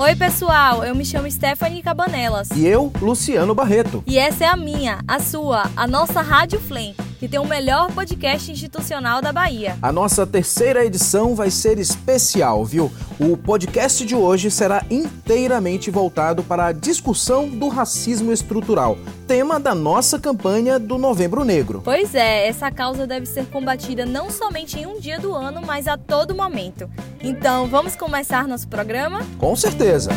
Oi, 0.00 0.16
pessoal, 0.16 0.82
eu 0.82 0.94
me 0.94 1.04
chamo 1.04 1.30
Stephanie 1.30 1.82
Cabanelas. 1.82 2.48
E 2.56 2.66
eu, 2.66 2.90
Luciano 3.02 3.54
Barreto. 3.54 4.02
E 4.06 4.18
essa 4.18 4.44
é 4.44 4.46
a 4.46 4.56
minha, 4.56 5.00
a 5.06 5.20
sua, 5.20 5.70
a 5.76 5.86
nossa 5.86 6.22
Rádio 6.22 6.58
Flame, 6.58 6.96
que 7.20 7.28
tem 7.28 7.38
o 7.38 7.44
melhor 7.44 7.92
podcast 7.92 8.50
institucional 8.50 9.20
da 9.20 9.30
Bahia. 9.30 9.76
A 9.82 9.92
nossa 9.92 10.26
terceira 10.26 10.86
edição 10.86 11.34
vai 11.34 11.50
ser 11.50 11.78
especial, 11.78 12.64
viu? 12.64 12.90
O 13.20 13.36
podcast 13.36 14.06
de 14.06 14.14
hoje 14.14 14.50
será 14.50 14.86
inteiramente 14.90 15.90
voltado 15.90 16.42
para 16.42 16.68
a 16.68 16.72
discussão 16.72 17.46
do 17.46 17.68
racismo 17.68 18.32
estrutural, 18.32 18.96
tema 19.26 19.60
da 19.60 19.74
nossa 19.74 20.18
campanha 20.18 20.78
do 20.78 20.96
Novembro 20.96 21.44
Negro. 21.44 21.82
Pois 21.84 22.14
é, 22.14 22.48
essa 22.48 22.70
causa 22.70 23.06
deve 23.06 23.26
ser 23.26 23.44
combatida 23.50 24.06
não 24.06 24.30
somente 24.30 24.78
em 24.78 24.86
um 24.86 24.98
dia 24.98 25.20
do 25.20 25.34
ano, 25.34 25.60
mas 25.60 25.86
a 25.86 25.98
todo 25.98 26.34
momento. 26.34 26.90
Então, 27.22 27.66
vamos 27.66 27.94
começar 27.94 28.48
nosso 28.48 28.66
programa? 28.66 29.20
Com 29.36 29.54
certeza. 29.54 30.10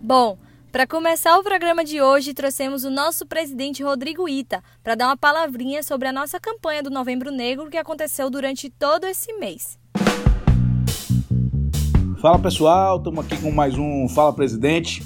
Bom, 0.00 0.38
para 0.74 0.88
começar 0.88 1.38
o 1.38 1.42
programa 1.44 1.84
de 1.84 2.02
hoje, 2.02 2.34
trouxemos 2.34 2.82
o 2.82 2.90
nosso 2.90 3.24
presidente 3.24 3.80
Rodrigo 3.80 4.28
Ita 4.28 4.60
para 4.82 4.96
dar 4.96 5.06
uma 5.06 5.16
palavrinha 5.16 5.84
sobre 5.84 6.08
a 6.08 6.12
nossa 6.12 6.40
campanha 6.40 6.82
do 6.82 6.90
Novembro 6.90 7.30
Negro 7.30 7.70
que 7.70 7.76
aconteceu 7.76 8.28
durante 8.28 8.68
todo 8.68 9.04
esse 9.04 9.32
mês. 9.34 9.78
Fala 12.20 12.40
pessoal, 12.40 12.96
estamos 12.96 13.24
aqui 13.24 13.40
com 13.40 13.52
mais 13.52 13.78
um 13.78 14.08
Fala 14.08 14.32
Presidente. 14.32 15.04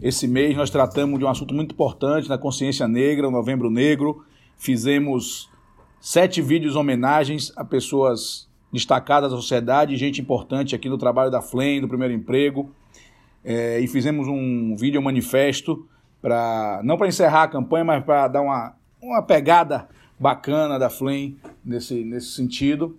Esse 0.00 0.26
mês 0.26 0.56
nós 0.56 0.70
tratamos 0.70 1.18
de 1.18 1.24
um 1.26 1.28
assunto 1.28 1.52
muito 1.52 1.72
importante 1.72 2.26
na 2.26 2.38
consciência 2.38 2.88
negra, 2.88 3.28
o 3.28 3.30
Novembro 3.30 3.68
Negro. 3.68 4.24
Fizemos 4.56 5.50
sete 6.00 6.40
vídeos 6.40 6.76
homenagens 6.76 7.52
a 7.56 7.62
pessoas 7.62 8.48
destacadas 8.72 9.30
da 9.30 9.36
sociedade, 9.36 9.98
gente 9.98 10.22
importante 10.22 10.74
aqui 10.74 10.88
no 10.88 10.96
trabalho 10.96 11.30
da 11.30 11.42
FLEM, 11.42 11.82
do 11.82 11.88
primeiro 11.88 12.14
emprego. 12.14 12.74
É, 13.44 13.78
e 13.78 13.86
fizemos 13.86 14.26
um 14.26 14.74
vídeo 14.74 15.02
manifesto 15.02 15.86
para 16.22 16.80
não 16.82 16.96
para 16.96 17.08
encerrar 17.08 17.42
a 17.42 17.48
campanha, 17.48 17.84
mas 17.84 18.04
para 18.04 18.28
dar 18.28 18.40
uma, 18.40 18.74
uma 19.02 19.22
pegada 19.22 19.88
bacana 20.18 20.78
da 20.78 20.88
FLEM 20.88 21.36
nesse, 21.64 22.02
nesse 22.04 22.28
sentido. 22.28 22.96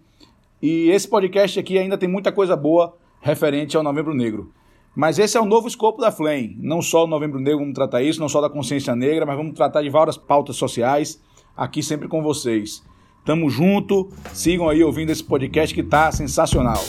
E 0.61 0.89
esse 0.89 1.07
podcast 1.07 1.59
aqui 1.59 1.77
ainda 1.77 1.97
tem 1.97 2.07
muita 2.07 2.31
coisa 2.31 2.55
boa 2.55 2.95
referente 3.21 3.75
ao 3.75 3.83
Novembro 3.83 4.13
Negro. 4.13 4.51
Mas 4.95 5.19
esse 5.19 5.35
é 5.35 5.41
o 5.41 5.45
novo 5.45 5.67
escopo 5.67 5.99
da 5.99 6.11
FLEM. 6.11 6.55
Não 6.59 6.81
só 6.81 7.03
o 7.03 7.07
Novembro 7.07 7.39
Negro 7.39 7.59
vamos 7.59 7.73
tratar 7.73 8.01
isso, 8.01 8.19
não 8.19 8.29
só 8.29 8.39
da 8.39 8.49
consciência 8.49 8.95
negra, 8.95 9.25
mas 9.25 9.35
vamos 9.35 9.53
tratar 9.53 9.81
de 9.81 9.89
várias 9.89 10.17
pautas 10.17 10.55
sociais 10.55 11.21
aqui 11.57 11.83
sempre 11.83 12.07
com 12.07 12.21
vocês. 12.21 12.83
Tamo 13.25 13.49
junto, 13.49 14.09
sigam 14.33 14.69
aí 14.69 14.83
ouvindo 14.83 15.09
esse 15.09 15.23
podcast 15.23 15.73
que 15.73 15.83
tá 15.83 16.11
sensacional. 16.11 16.83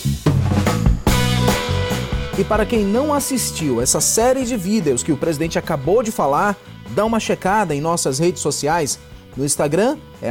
E 2.38 2.44
para 2.44 2.66
quem 2.66 2.84
não 2.84 3.14
assistiu 3.14 3.80
essa 3.80 3.98
série 3.98 4.44
de 4.44 4.58
vídeos 4.58 5.02
que 5.02 5.10
o 5.10 5.16
presidente 5.16 5.58
acabou 5.58 6.02
de 6.02 6.12
falar, 6.12 6.54
dá 6.90 7.02
uma 7.02 7.18
checada 7.18 7.74
em 7.74 7.80
nossas 7.80 8.18
redes 8.18 8.42
sociais. 8.42 8.98
No 9.34 9.42
Instagram 9.42 9.96
é 10.20 10.28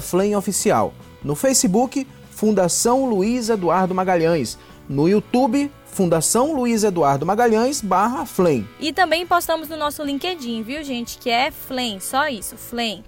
@flameoficial, 0.00 0.94
no 1.20 1.34
Facebook 1.34 2.06
Fundação 2.30 3.06
Luiz 3.06 3.48
Eduardo 3.48 3.92
Magalhães, 3.92 4.56
no 4.88 5.08
YouTube 5.08 5.68
Fundação 5.84 6.54
Luiz 6.54 6.84
Eduardo 6.84 7.26
Magalhães 7.26 7.80
barra 7.80 8.24
Flame. 8.24 8.68
E 8.78 8.92
também 8.92 9.26
postamos 9.26 9.68
no 9.68 9.76
nosso 9.76 10.04
LinkedIn, 10.04 10.62
viu 10.62 10.84
gente, 10.84 11.18
que 11.18 11.28
é 11.28 11.50
Flame, 11.50 12.00
só 12.00 12.28
isso, 12.28 12.56
Flame. 12.56 13.02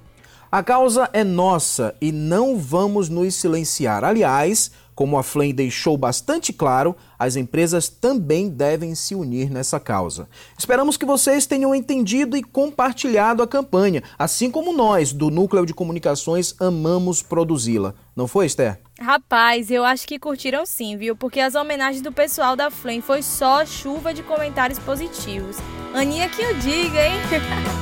A 0.50 0.64
causa 0.64 1.08
é 1.12 1.22
nossa 1.22 1.94
e 2.00 2.10
não 2.10 2.58
vamos 2.58 3.08
nos 3.08 3.36
silenciar. 3.36 4.02
Aliás, 4.02 4.72
como 5.00 5.16
a 5.16 5.22
Flame 5.22 5.54
deixou 5.54 5.96
bastante 5.96 6.52
claro, 6.52 6.94
as 7.18 7.34
empresas 7.34 7.88
também 7.88 8.50
devem 8.50 8.94
se 8.94 9.14
unir 9.14 9.48
nessa 9.48 9.80
causa. 9.80 10.28
Esperamos 10.58 10.98
que 10.98 11.06
vocês 11.06 11.46
tenham 11.46 11.74
entendido 11.74 12.36
e 12.36 12.42
compartilhado 12.42 13.42
a 13.42 13.46
campanha, 13.46 14.02
assim 14.18 14.50
como 14.50 14.74
nós, 14.74 15.10
do 15.10 15.30
Núcleo 15.30 15.64
de 15.64 15.72
Comunicações, 15.72 16.54
amamos 16.60 17.22
produzi-la. 17.22 17.94
Não 18.14 18.28
foi, 18.28 18.44
Esther? 18.44 18.78
Rapaz, 19.00 19.70
eu 19.70 19.86
acho 19.86 20.06
que 20.06 20.18
curtiram 20.18 20.66
sim, 20.66 20.98
viu? 20.98 21.16
Porque 21.16 21.40
as 21.40 21.54
homenagens 21.54 22.02
do 22.02 22.12
pessoal 22.12 22.54
da 22.54 22.70
Flame 22.70 23.00
foi 23.00 23.22
só 23.22 23.64
chuva 23.64 24.12
de 24.12 24.22
comentários 24.22 24.78
positivos. 24.78 25.56
Aninha 25.94 26.28
que 26.28 26.42
eu 26.42 26.54
diga, 26.58 27.06
hein? 27.06 27.20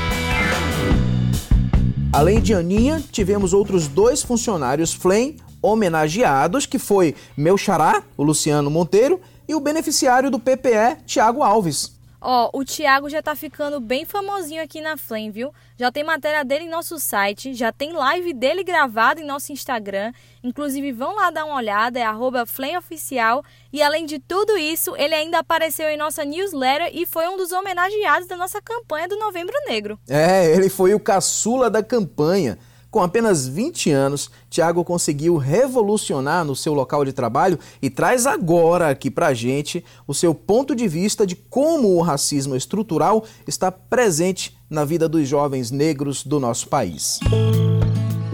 Além 2.15 2.41
de 2.41 2.55
Aninha, 2.55 3.03
tivemos 3.11 3.53
outros 3.53 3.89
dois 3.89 4.23
funcionários 4.23 4.93
Flame 4.93 5.37
homenageados, 5.61 6.65
que 6.65 6.79
foi 6.79 7.17
meu 7.37 7.59
xará, 7.59 8.05
o 8.17 8.23
Luciano 8.23 8.71
Monteiro, 8.71 9.21
e 9.49 9.55
o 9.57 9.59
beneficiário 9.59 10.31
do 10.31 10.39
PPE, 10.39 10.99
Tiago 11.05 11.43
Alves. 11.43 11.91
Ó, 12.27 12.49
o 12.55 12.65
Thiago 12.65 13.11
já 13.11 13.21
tá 13.21 13.37
ficando 13.37 13.79
bem 13.79 14.07
famosinho 14.07 14.63
aqui 14.63 14.81
na 14.81 14.97
Flame, 14.97 15.31
viu? 15.31 15.53
Já 15.77 15.93
tem 15.93 16.03
matéria 16.03 16.43
dele 16.43 16.65
em 16.65 16.71
nosso 16.71 16.99
site, 16.99 17.53
já 17.53 17.71
tem 17.71 17.93
live 17.93 18.33
dele 18.33 18.65
gravada 18.65 19.21
em 19.21 19.27
nosso 19.27 19.53
Instagram. 19.53 20.11
Inclusive, 20.43 20.91
vão 20.91 21.15
lá 21.15 21.31
dar 21.31 21.45
uma 21.45 21.57
olhada, 21.57 22.01
é 22.01 22.07
FlameOficial. 22.47 23.45
E 23.71 23.83
além 23.83 24.07
de 24.07 24.19
tudo 24.19 24.57
isso, 24.57 24.97
ele 24.97 25.15
ainda 25.15 25.41
apareceu 25.41 25.87
em 25.91 25.99
nossa 25.99 26.25
newsletter 26.25 26.91
e 26.95 27.05
foi 27.05 27.29
um 27.29 27.37
dos 27.37 27.53
homenageados 27.53 28.27
da 28.27 28.39
nossa 28.39 28.59
campanha 28.63 29.07
do 29.07 29.19
Novembro 29.19 29.55
Negro. 29.67 29.99
É, 30.09 30.51
ele 30.51 30.71
foi 30.71 30.95
o 30.95 31.01
caçula 31.01 31.69
da 31.69 31.83
campanha. 31.83 32.59
Com 32.95 33.03
apenas 33.03 33.49
20 33.49 33.91
anos, 33.91 34.31
Tiago 34.49 34.85
conseguiu 34.85 35.37
revolucionar 35.37 36.45
no 36.45 36.55
seu 36.55 36.73
local 36.73 37.05
de 37.05 37.13
trabalho 37.13 37.59
e 37.83 37.91
traz 37.91 38.25
agora 38.25 38.89
aqui 38.89 39.11
pra 39.11 39.35
gente 39.35 39.85
o 40.07 40.15
seu 40.15 40.33
ponto 40.33 40.77
de 40.77 40.87
vista 40.87 41.27
de 41.27 41.35
como 41.35 41.89
o 41.89 42.01
racismo 42.01 42.55
estrutural 42.55 43.25
está 43.49 43.73
presente 43.73 44.57
na 44.71 44.85
vida 44.85 45.09
dos 45.09 45.29
jovens 45.29 45.73
negros 45.73 46.23
do 46.25 46.39
nosso 46.39 46.69
país. 46.69 47.19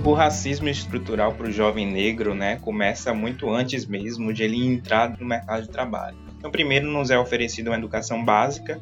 O 0.05 0.13
racismo 0.13 0.69
estrutural 0.69 1.33
para 1.33 1.49
o 1.49 1.51
jovem 1.51 1.91
negro 1.91 2.35
né, 2.35 2.57
começa 2.57 3.15
muito 3.15 3.49
antes 3.49 3.87
mesmo 3.87 4.31
de 4.31 4.43
ele 4.43 4.63
entrar 4.63 5.19
no 5.19 5.25
mercado 5.25 5.63
de 5.63 5.71
trabalho. 5.71 6.19
Então, 6.37 6.51
primeiro, 6.51 6.87
nos 6.87 7.11
é 7.11 7.19
oferecida 7.19 7.71
uma 7.71 7.79
educação 7.79 8.23
básica 8.23 8.79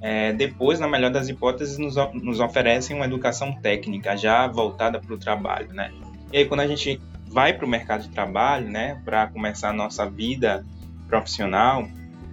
é, 0.00 0.32
depois, 0.32 0.78
na 0.78 0.88
melhor 0.88 1.10
das 1.10 1.28
hipóteses, 1.28 1.78
nos, 1.78 1.96
nos 2.14 2.40
oferecem 2.40 2.94
uma 2.94 3.04
educação 3.04 3.52
técnica 3.52 4.16
já 4.16 4.46
voltada 4.46 5.00
para 5.00 5.14
o 5.14 5.18
trabalho, 5.18 5.72
né? 5.72 5.92
E 6.32 6.38
aí, 6.38 6.44
quando 6.46 6.60
a 6.60 6.66
gente 6.66 7.00
vai 7.26 7.52
para 7.52 7.66
o 7.66 7.68
mercado 7.68 8.02
de 8.02 8.08
trabalho, 8.10 8.68
né, 8.68 9.00
para 9.04 9.26
começar 9.26 9.70
a 9.70 9.72
nossa 9.72 10.08
vida 10.08 10.64
profissional, 11.06 11.86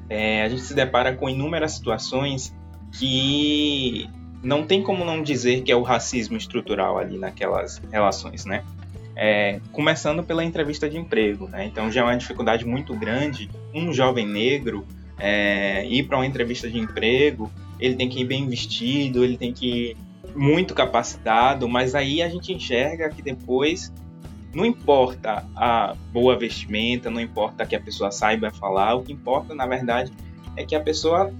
é, 0.09 0.43
a 0.43 0.49
gente 0.49 0.61
se 0.61 0.73
depara 0.73 1.13
com 1.13 1.29
inúmeras 1.29 1.73
situações 1.73 2.53
que 2.91 4.09
não 4.43 4.65
tem 4.65 4.83
como 4.83 5.03
não 5.03 5.23
dizer 5.23 5.63
que 5.63 5.71
é 5.71 5.75
o 5.75 5.81
racismo 5.81 6.37
estrutural 6.37 6.97
ali 6.97 7.17
naquelas 7.17 7.81
relações, 7.91 8.45
né? 8.45 8.63
É, 9.17 9.59
começando 9.71 10.23
pela 10.23 10.43
entrevista 10.43 10.89
de 10.89 10.97
emprego, 10.97 11.47
né? 11.47 11.65
Então 11.65 11.89
já 11.89 12.01
é 12.01 12.03
uma 12.03 12.17
dificuldade 12.17 12.65
muito 12.65 12.93
grande 12.93 13.49
um 13.73 13.91
jovem 13.91 14.27
negro 14.27 14.85
é, 15.17 15.85
ir 15.87 16.03
para 16.03 16.17
uma 16.17 16.25
entrevista 16.25 16.69
de 16.69 16.77
emprego, 16.77 17.51
ele 17.79 17.95
tem 17.95 18.09
que 18.09 18.21
ir 18.21 18.25
bem 18.25 18.47
vestido, 18.47 19.23
ele 19.23 19.37
tem 19.37 19.53
que 19.53 19.67
ir 19.67 19.97
muito 20.35 20.73
capacitado, 20.73 21.67
mas 21.67 21.95
aí 21.95 22.21
a 22.21 22.29
gente 22.29 22.53
enxerga 22.53 23.09
que 23.09 23.21
depois 23.21 23.91
não 24.53 24.65
importa 24.65 25.45
a 25.55 25.95
boa 26.11 26.37
vestimenta, 26.37 27.09
não 27.09 27.19
importa 27.19 27.65
que 27.65 27.75
a 27.75 27.79
pessoa 27.79 28.11
saiba 28.11 28.51
falar, 28.51 28.95
o 28.95 29.03
que 29.03 29.11
importa 29.11 29.53
na 29.53 29.65
verdade 29.65 30.11
é 30.55 30.65
que 30.65 30.75
a 30.75 30.79
pessoa 30.79 31.33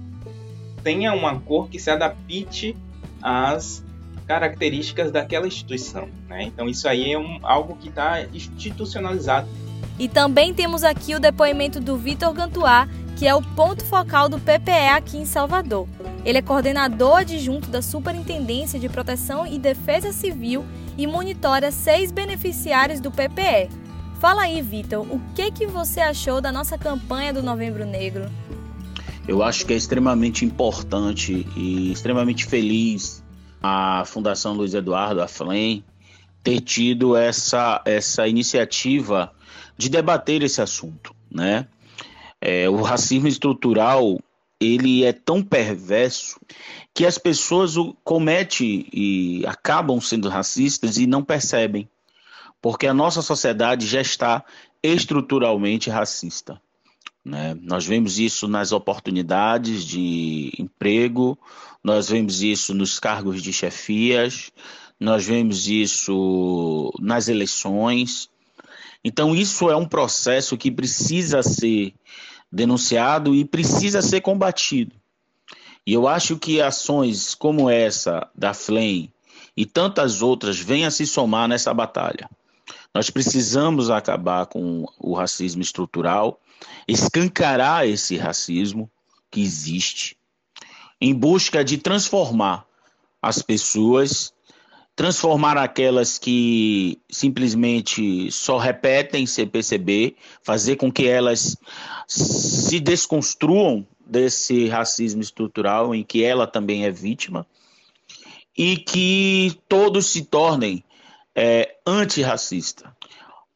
tenha 0.82 1.12
uma 1.12 1.40
cor 1.40 1.68
que 1.68 1.78
se 1.78 1.90
adapte 1.90 2.76
às 3.22 3.82
características 4.26 5.10
daquela 5.10 5.46
instituição. 5.46 6.08
Né? 6.28 6.44
Então 6.44 6.68
isso 6.68 6.88
aí 6.88 7.12
é 7.12 7.18
um, 7.18 7.38
algo 7.42 7.76
que 7.76 7.88
está 7.88 8.22
institucionalizado. 8.34 9.48
E 9.98 10.08
também 10.08 10.52
temos 10.52 10.84
aqui 10.84 11.14
o 11.14 11.20
depoimento 11.20 11.80
do 11.80 11.96
Vitor 11.96 12.32
Gantuá, 12.34 12.86
que 13.16 13.26
é 13.26 13.34
o 13.34 13.40
ponto 13.40 13.82
focal 13.82 14.28
do 14.28 14.38
PPE 14.38 14.90
aqui 14.94 15.16
em 15.16 15.24
Salvador. 15.24 15.88
Ele 16.24 16.38
é 16.38 16.42
coordenador 16.42 17.20
adjunto 17.20 17.70
da 17.70 17.80
Superintendência 17.80 18.78
de 18.78 18.90
Proteção 18.90 19.46
e 19.46 19.58
Defesa 19.58 20.12
Civil 20.12 20.64
e 20.98 21.06
monitora 21.06 21.72
seis 21.72 22.12
beneficiários 22.12 23.00
do 23.00 23.10
PPE. 23.10 23.70
Fala 24.20 24.42
aí, 24.42 24.60
Vitor, 24.60 25.06
o 25.10 25.20
que, 25.34 25.50
que 25.50 25.66
você 25.66 26.00
achou 26.00 26.40
da 26.40 26.52
nossa 26.52 26.76
campanha 26.76 27.32
do 27.32 27.42
Novembro 27.42 27.86
Negro? 27.86 28.30
Eu 29.26 29.42
acho 29.42 29.64
que 29.64 29.72
é 29.72 29.76
extremamente 29.76 30.44
importante 30.44 31.46
e 31.56 31.92
extremamente 31.92 32.44
feliz 32.44 33.24
a 33.62 34.04
Fundação 34.06 34.52
Luiz 34.52 34.74
Eduardo, 34.74 35.22
a 35.22 35.28
FLEM, 35.28 35.82
ter 36.42 36.60
tido 36.60 37.16
essa, 37.16 37.82
essa 37.84 38.28
iniciativa 38.28 39.32
de 39.76 39.88
debater 39.88 40.42
esse 40.42 40.60
assunto, 40.62 41.14
né? 41.30 41.66
É, 42.48 42.70
o 42.70 42.80
racismo 42.80 43.26
estrutural 43.26 44.20
ele 44.60 45.02
é 45.02 45.12
tão 45.12 45.42
perverso 45.42 46.38
que 46.94 47.04
as 47.04 47.18
pessoas 47.18 47.74
cometem 48.04 48.86
e 48.92 49.44
acabam 49.44 50.00
sendo 50.00 50.28
racistas 50.28 50.96
e 50.96 51.08
não 51.08 51.24
percebem, 51.24 51.88
porque 52.62 52.86
a 52.86 52.94
nossa 52.94 53.20
sociedade 53.20 53.84
já 53.84 54.00
está 54.00 54.44
estruturalmente 54.80 55.90
racista. 55.90 56.62
Né? 57.24 57.58
Nós 57.60 57.84
vemos 57.84 58.20
isso 58.20 58.46
nas 58.46 58.70
oportunidades 58.70 59.84
de 59.84 60.52
emprego, 60.56 61.36
nós 61.82 62.08
vemos 62.08 62.44
isso 62.44 62.72
nos 62.72 63.00
cargos 63.00 63.42
de 63.42 63.52
chefias, 63.52 64.52
nós 65.00 65.26
vemos 65.26 65.66
isso 65.66 66.92
nas 67.00 67.26
eleições. 67.26 68.30
Então, 69.02 69.34
isso 69.34 69.68
é 69.68 69.76
um 69.76 69.86
processo 69.86 70.56
que 70.56 70.70
precisa 70.70 71.42
ser 71.42 71.92
denunciado 72.50 73.34
e 73.34 73.44
precisa 73.44 74.02
ser 74.02 74.20
combatido. 74.20 74.94
E 75.86 75.92
eu 75.92 76.08
acho 76.08 76.38
que 76.38 76.60
ações 76.60 77.34
como 77.34 77.70
essa 77.70 78.28
da 78.34 78.52
FLEM 78.52 79.12
e 79.56 79.64
tantas 79.64 80.20
outras 80.20 80.58
venham 80.58 80.88
a 80.88 80.90
se 80.90 81.06
somar 81.06 81.48
nessa 81.48 81.72
batalha. 81.72 82.28
Nós 82.94 83.10
precisamos 83.10 83.90
acabar 83.90 84.46
com 84.46 84.84
o 84.98 85.14
racismo 85.14 85.62
estrutural, 85.62 86.40
escancarar 86.88 87.86
esse 87.86 88.16
racismo 88.16 88.90
que 89.30 89.40
existe, 89.40 90.16
em 91.00 91.14
busca 91.14 91.64
de 91.64 91.78
transformar 91.78 92.66
as 93.20 93.42
pessoas, 93.42 94.32
transformar 94.96 95.58
aquelas 95.58 96.18
que 96.18 96.98
simplesmente 97.10 98.32
só 98.32 98.56
repetem 98.56 99.26
CPCB, 99.26 100.16
fazer 100.42 100.76
com 100.76 100.90
que 100.90 101.06
elas 101.06 101.54
se 102.08 102.80
desconstruam 102.80 103.86
desse 104.06 104.66
racismo 104.68 105.20
estrutural 105.20 105.94
em 105.94 106.02
que 106.02 106.24
ela 106.24 106.46
também 106.46 106.86
é 106.86 106.90
vítima 106.90 107.46
e 108.56 108.78
que 108.78 109.60
todos 109.68 110.06
se 110.06 110.24
tornem 110.24 110.82
é, 111.34 111.76
antirracista. 111.86 112.96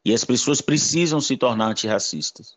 E 0.05 0.13
as 0.13 0.23
pessoas 0.23 0.61
precisam 0.61 1.19
se 1.19 1.35
tornar 1.37 1.69
antirracistas 1.69 2.55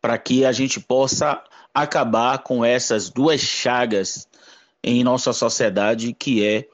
para 0.00 0.16
que 0.16 0.44
a 0.44 0.52
gente 0.52 0.78
possa 0.78 1.42
acabar 1.74 2.38
com 2.38 2.64
essas 2.64 3.10
duas 3.10 3.40
chagas 3.40 4.28
em 4.82 5.02
nossa 5.02 5.32
sociedade, 5.32 6.14
que 6.14 6.44
é 6.44 6.68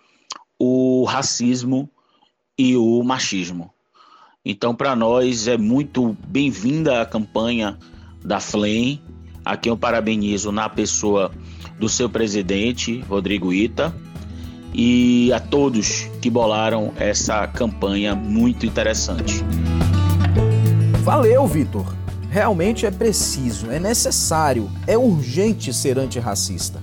o 0.58 1.04
racismo 1.04 1.88
e 2.58 2.76
o 2.76 3.02
machismo. 3.02 3.70
Então, 4.44 4.74
para 4.74 4.94
nós 4.94 5.48
é 5.48 5.56
muito 5.56 6.16
bem-vinda 6.26 7.02
a 7.02 7.06
campanha 7.06 7.78
da 8.24 8.40
FLEM, 8.40 9.02
a 9.44 9.56
quem 9.56 9.70
eu 9.70 9.76
parabenizo 9.76 10.52
na 10.52 10.68
pessoa 10.68 11.32
do 11.78 11.88
seu 11.88 12.08
presidente, 12.08 13.00
Rodrigo 13.08 13.52
Ita, 13.52 13.94
e 14.72 15.32
a 15.32 15.40
todos 15.40 16.08
que 16.20 16.30
bolaram 16.30 16.92
essa 16.96 17.46
campanha 17.46 18.14
muito 18.14 18.66
interessante. 18.66 19.42
Valeu, 21.02 21.46
Vitor! 21.46 21.94
Realmente 22.30 22.84
é 22.84 22.90
preciso, 22.90 23.70
é 23.70 23.80
necessário, 23.80 24.70
é 24.86 24.98
urgente 24.98 25.72
ser 25.72 25.98
antirracista. 25.98 26.82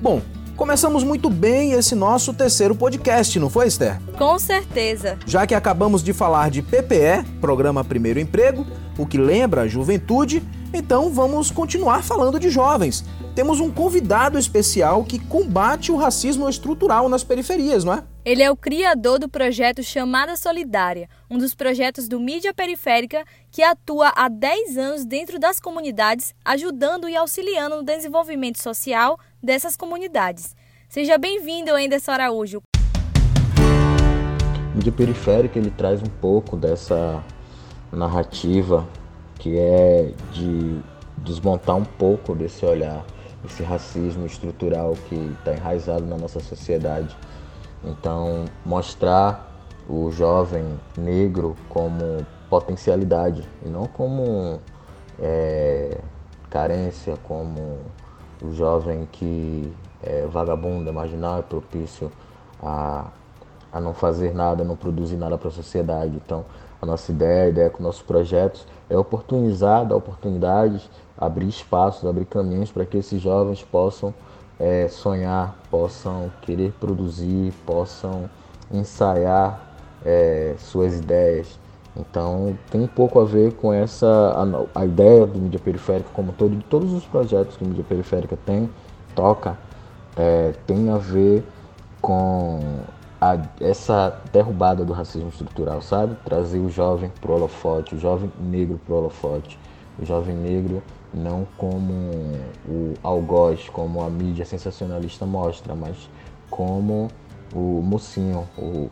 Bom, 0.00 0.22
começamos 0.60 1.02
muito 1.02 1.30
bem 1.30 1.72
esse 1.72 1.94
nosso 1.94 2.34
terceiro 2.34 2.74
podcast, 2.74 3.38
não 3.38 3.48
foi, 3.48 3.66
Esther? 3.66 3.98
Com 4.18 4.38
certeza. 4.38 5.18
Já 5.24 5.46
que 5.46 5.54
acabamos 5.54 6.02
de 6.02 6.12
falar 6.12 6.50
de 6.50 6.60
PPE, 6.60 7.24
Programa 7.40 7.82
Primeiro 7.82 8.20
Emprego, 8.20 8.66
o 8.98 9.06
que 9.06 9.16
lembra 9.16 9.62
a 9.62 9.66
juventude, 9.66 10.42
então 10.74 11.08
vamos 11.08 11.50
continuar 11.50 12.04
falando 12.04 12.38
de 12.38 12.50
jovens. 12.50 13.02
Temos 13.34 13.58
um 13.58 13.70
convidado 13.70 14.38
especial 14.38 15.02
que 15.02 15.18
combate 15.18 15.90
o 15.90 15.96
racismo 15.96 16.46
estrutural 16.46 17.08
nas 17.08 17.24
periferias, 17.24 17.82
não 17.82 17.94
é? 17.94 18.04
Ele 18.22 18.42
é 18.42 18.50
o 18.50 18.56
criador 18.56 19.18
do 19.18 19.30
projeto 19.30 19.82
Chamada 19.82 20.36
Solidária, 20.36 21.08
um 21.30 21.38
dos 21.38 21.54
projetos 21.54 22.06
do 22.06 22.20
Mídia 22.20 22.52
Periférica 22.52 23.24
que 23.50 23.62
atua 23.62 24.12
há 24.14 24.28
10 24.28 24.76
anos 24.76 25.06
dentro 25.06 25.38
das 25.38 25.58
comunidades, 25.58 26.34
ajudando 26.44 27.08
e 27.08 27.16
auxiliando 27.16 27.76
no 27.76 27.82
desenvolvimento 27.82 28.62
social 28.62 29.18
dessas 29.42 29.76
comunidades. 29.76 30.54
Seja 30.88 31.16
bem-vindo, 31.18 31.74
Anderson 31.74 32.12
Araújo. 32.12 32.62
Mídia 34.74 34.92
Periférica 34.92 35.58
ele 35.58 35.70
traz 35.70 36.02
um 36.02 36.10
pouco 36.20 36.56
dessa 36.56 37.22
narrativa 37.92 38.86
que 39.38 39.58
é 39.58 40.12
de 40.32 40.80
desmontar 41.18 41.76
um 41.76 41.84
pouco 41.84 42.34
desse 42.34 42.64
olhar, 42.64 43.04
esse 43.44 43.62
racismo 43.62 44.26
estrutural 44.26 44.94
que 45.08 45.14
está 45.38 45.54
enraizado 45.54 46.04
na 46.04 46.16
nossa 46.16 46.40
sociedade. 46.40 47.16
Então, 47.82 48.44
mostrar 48.64 49.64
o 49.88 50.10
jovem 50.10 50.78
negro 50.96 51.56
como 51.68 52.24
potencialidade 52.50 53.48
e 53.64 53.68
não 53.68 53.86
como 53.86 54.60
é, 55.18 55.98
carência, 56.50 57.16
como 57.22 57.78
o 58.42 58.52
jovem 58.52 59.08
que 59.10 59.72
é 60.02 60.26
vagabundo, 60.26 60.88
é 60.88 60.92
marginal, 60.92 61.38
é 61.38 61.42
propício 61.42 62.10
a, 62.62 63.06
a 63.72 63.80
não 63.80 63.92
fazer 63.92 64.34
nada, 64.34 64.64
não 64.64 64.76
produzir 64.76 65.16
nada 65.16 65.36
para 65.36 65.48
a 65.48 65.52
sociedade. 65.52 66.16
Então, 66.16 66.44
a 66.80 66.86
nossa 66.86 67.12
ideia, 67.12 67.44
a 67.44 67.48
ideia 67.48 67.70
com 67.70 67.82
nossos 67.82 68.02
projetos 68.02 68.66
é 68.88 68.96
oportunizar, 68.96 69.86
dar 69.86 69.96
oportunidades, 69.96 70.88
abrir 71.16 71.48
espaços, 71.48 72.08
abrir 72.08 72.24
caminhos 72.24 72.72
para 72.72 72.86
que 72.86 72.96
esses 72.96 73.20
jovens 73.20 73.62
possam 73.62 74.14
é, 74.58 74.88
sonhar, 74.88 75.56
possam 75.70 76.32
querer 76.40 76.72
produzir, 76.80 77.52
possam 77.66 78.30
ensaiar 78.72 79.60
é, 80.04 80.54
suas 80.58 80.98
ideias. 80.98 81.59
Então 81.96 82.56
tem 82.70 82.80
um 82.80 82.86
pouco 82.86 83.20
a 83.20 83.24
ver 83.24 83.52
com 83.54 83.72
essa 83.72 84.06
a, 84.74 84.80
a 84.80 84.84
ideia 84.84 85.26
do 85.26 85.38
mídia 85.38 85.58
periférica 85.58 86.08
como 86.12 86.32
todo, 86.32 86.54
de 86.54 86.64
todos 86.64 86.92
os 86.92 87.04
projetos 87.04 87.56
que 87.56 87.64
a 87.64 87.68
mídia 87.68 87.84
periférica 87.86 88.38
tem, 88.46 88.70
toca, 89.14 89.58
é, 90.16 90.52
tem 90.66 90.88
a 90.90 90.96
ver 90.96 91.44
com 92.00 92.60
a, 93.20 93.36
essa 93.60 94.20
derrubada 94.32 94.84
do 94.84 94.92
racismo 94.92 95.28
estrutural, 95.28 95.82
sabe? 95.82 96.16
Trazer 96.24 96.58
o 96.58 96.70
jovem 96.70 97.10
pro 97.20 97.34
holofote, 97.34 97.94
o 97.94 97.98
jovem 97.98 98.30
negro 98.38 98.80
pro 98.86 98.96
holofote, 98.96 99.58
o 99.98 100.06
jovem 100.06 100.34
negro 100.34 100.82
não 101.12 101.46
como 101.56 101.92
o 102.68 102.94
algoz, 103.02 103.68
como 103.68 104.02
a 104.02 104.08
mídia 104.08 104.44
sensacionalista 104.44 105.26
mostra, 105.26 105.74
mas 105.74 106.08
como 106.48 107.08
o 107.52 107.82
mocinho, 107.82 108.48
o 108.56 108.88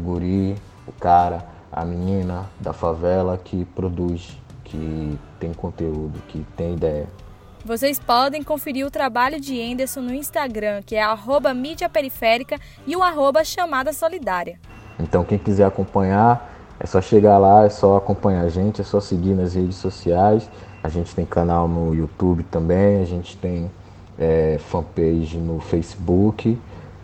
guri, 0.00 0.56
o 0.86 0.92
cara, 0.92 1.57
a 1.72 1.84
menina 1.84 2.46
da 2.60 2.72
favela 2.72 3.38
que 3.38 3.64
produz, 3.64 4.36
que 4.64 5.18
tem 5.38 5.52
conteúdo, 5.52 6.20
que 6.28 6.44
tem 6.56 6.74
ideia. 6.74 7.06
Vocês 7.64 7.98
podem 7.98 8.42
conferir 8.42 8.86
o 8.86 8.90
trabalho 8.90 9.40
de 9.40 9.60
Enderson 9.60 10.00
no 10.00 10.14
Instagram, 10.14 10.82
que 10.86 10.94
é 10.94 11.02
arroba 11.02 11.52
mídia 11.52 11.88
periférica 11.88 12.58
e 12.86 12.96
o 12.96 13.02
arroba 13.02 13.44
chamada 13.44 13.92
solidária. 13.92 14.58
Então 14.98 15.24
quem 15.24 15.38
quiser 15.38 15.66
acompanhar, 15.66 16.50
é 16.80 16.86
só 16.86 17.00
chegar 17.00 17.38
lá, 17.38 17.64
é 17.64 17.68
só 17.68 17.96
acompanhar 17.96 18.44
a 18.44 18.48
gente, 18.48 18.80
é 18.80 18.84
só 18.84 19.00
seguir 19.00 19.34
nas 19.34 19.54
redes 19.54 19.76
sociais. 19.76 20.48
A 20.82 20.88
gente 20.88 21.14
tem 21.14 21.26
canal 21.26 21.66
no 21.66 21.94
YouTube 21.94 22.44
também, 22.44 23.02
a 23.02 23.04
gente 23.04 23.36
tem 23.36 23.70
é, 24.18 24.58
fanpage 24.58 25.36
no 25.36 25.60
Facebook 25.60 26.58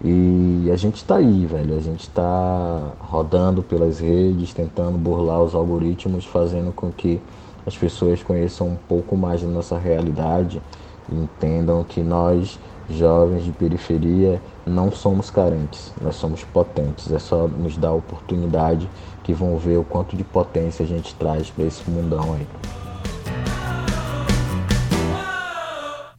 e 0.07 0.71
a 0.71 0.77
gente 0.77 0.97
está 0.97 1.17
aí, 1.17 1.47
velho. 1.47 1.75
A 1.79 1.81
gente 1.81 2.03
está 2.03 2.93
rodando 3.01 3.63
pelas 3.63 3.99
redes, 3.99 4.53
tentando 4.53 4.99
burlar 4.99 5.43
os 5.43 5.55
algoritmos, 5.55 6.27
fazendo 6.27 6.75
com 6.75 6.93
que 6.93 7.19
as 7.67 7.75
pessoas 7.75 8.23
conheçam 8.23 8.69
um 8.69 8.77
pouco 8.77 9.17
mais 9.17 9.41
da 9.41 9.49
nossa 9.49 9.79
realidade 9.79 10.61
e 11.11 11.15
entendam 11.15 11.83
que 11.83 12.03
nós, 12.03 12.59
jovens 12.91 13.45
de 13.45 13.53
periferia, 13.53 14.43
não 14.67 14.93
somos 14.93 15.31
carentes, 15.31 15.91
nós 16.03 16.17
somos 16.17 16.45
potentes. 16.45 17.11
É 17.11 17.19
só 17.19 17.49
nos 17.49 17.79
dar 17.79 17.89
a 17.89 17.95
oportunidade 17.95 18.87
que 19.23 19.33
vão 19.33 19.57
ver 19.57 19.79
o 19.79 19.85
quanto 19.85 20.15
de 20.19 20.25
potência 20.25 20.85
a 20.85 20.87
gente 20.87 21.15
traz 21.15 21.49
para 21.49 21.65
esse 21.65 21.91
mundão 21.91 22.35
aí. 22.35 22.84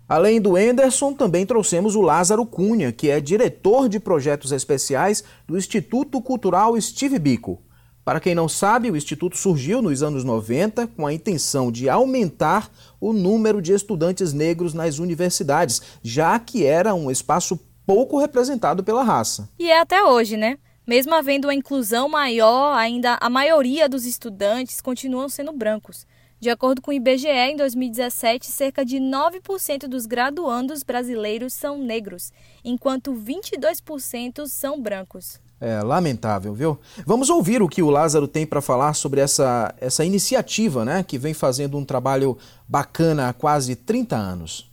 Além 0.08 0.40
do 0.40 0.56
Enderson, 0.56 1.14
também 1.14 1.46
trouxemos 1.46 1.96
o 1.96 2.02
Lázaro 2.02 2.46
Cunha, 2.46 2.92
que 2.92 3.10
é 3.10 3.20
diretor 3.20 3.90
de 3.90 4.00
projetos 4.00 4.52
especiais 4.52 5.24
do 5.48 5.58
Instituto 5.58 6.22
Cultural 6.22 6.80
Steve 6.80 7.18
Bico. 7.18 7.60
Para 8.04 8.20
quem 8.20 8.36
não 8.36 8.48
sabe, 8.48 8.92
o 8.92 8.96
Instituto 8.96 9.36
surgiu 9.36 9.82
nos 9.82 10.04
anos 10.04 10.24
90 10.24 10.86
com 10.88 11.08
a 11.08 11.14
intenção 11.14 11.72
de 11.72 11.90
aumentar 11.90 12.70
o 13.02 13.12
número 13.12 13.60
de 13.60 13.74
estudantes 13.74 14.32
negros 14.32 14.76
nas 14.76 15.00
universidades, 15.00 15.82
já 16.04 16.38
que 16.38 16.64
era 16.64 16.94
um 16.94 17.10
espaço 17.10 17.60
pouco 17.84 18.20
representado 18.20 18.84
pela 18.84 19.04
raça. 19.04 19.50
E 19.58 19.72
é 19.72 19.80
até 19.80 20.04
hoje, 20.04 20.38
né? 20.38 20.60
Mesmo 20.86 21.16
havendo 21.16 21.48
uma 21.48 21.56
inclusão 21.56 22.08
maior, 22.08 22.76
ainda 22.76 23.18
a 23.20 23.28
maioria 23.28 23.90
dos 23.90 24.06
estudantes 24.06 24.82
continuam 24.82 25.28
sendo 25.28 25.52
brancos. 25.52 26.06
De 26.46 26.52
acordo 26.52 26.80
com 26.80 26.92
o 26.92 26.94
IBGE, 26.94 27.28
em 27.28 27.58
2017, 27.58 28.46
cerca 28.52 28.86
de 28.86 28.98
9% 28.98 29.88
dos 29.88 30.06
graduandos 30.06 30.84
brasileiros 30.84 31.54
são 31.54 31.80
negros, 31.80 32.32
enquanto 32.64 33.16
22% 33.16 34.46
são 34.46 34.80
brancos. 34.80 35.40
É 35.60 35.82
lamentável, 35.82 36.54
viu? 36.54 36.80
Vamos 37.04 37.32
ouvir 37.32 37.64
o 37.64 37.68
que 37.68 37.82
o 37.82 37.90
Lázaro 37.90 38.28
tem 38.28 38.46
para 38.46 38.62
falar 38.62 38.94
sobre 38.94 39.22
essa, 39.22 39.74
essa 39.82 40.06
iniciativa, 40.06 40.86
né, 40.86 41.02
que 41.02 41.18
vem 41.18 41.34
fazendo 41.34 41.80
um 41.80 41.84
trabalho 41.84 42.38
bacana 42.68 43.28
há 43.28 43.34
quase 43.34 43.76
30 43.76 44.16
anos. 44.16 44.70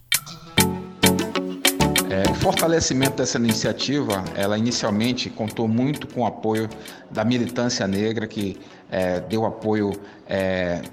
É, 2.07 2.29
o 2.29 2.35
fortalecimento 2.35 3.15
dessa 3.15 3.39
iniciativa, 3.39 4.23
ela 4.35 4.59
inicialmente 4.59 5.27
contou 5.27 5.67
muito 5.67 6.05
com 6.05 6.21
o 6.21 6.25
apoio 6.27 6.69
da 7.09 7.25
militância 7.25 7.87
negra, 7.87 8.27
que 8.27 8.59
é, 8.91 9.19
deu 9.21 9.43
apoio 9.43 9.91
é, 10.27 10.83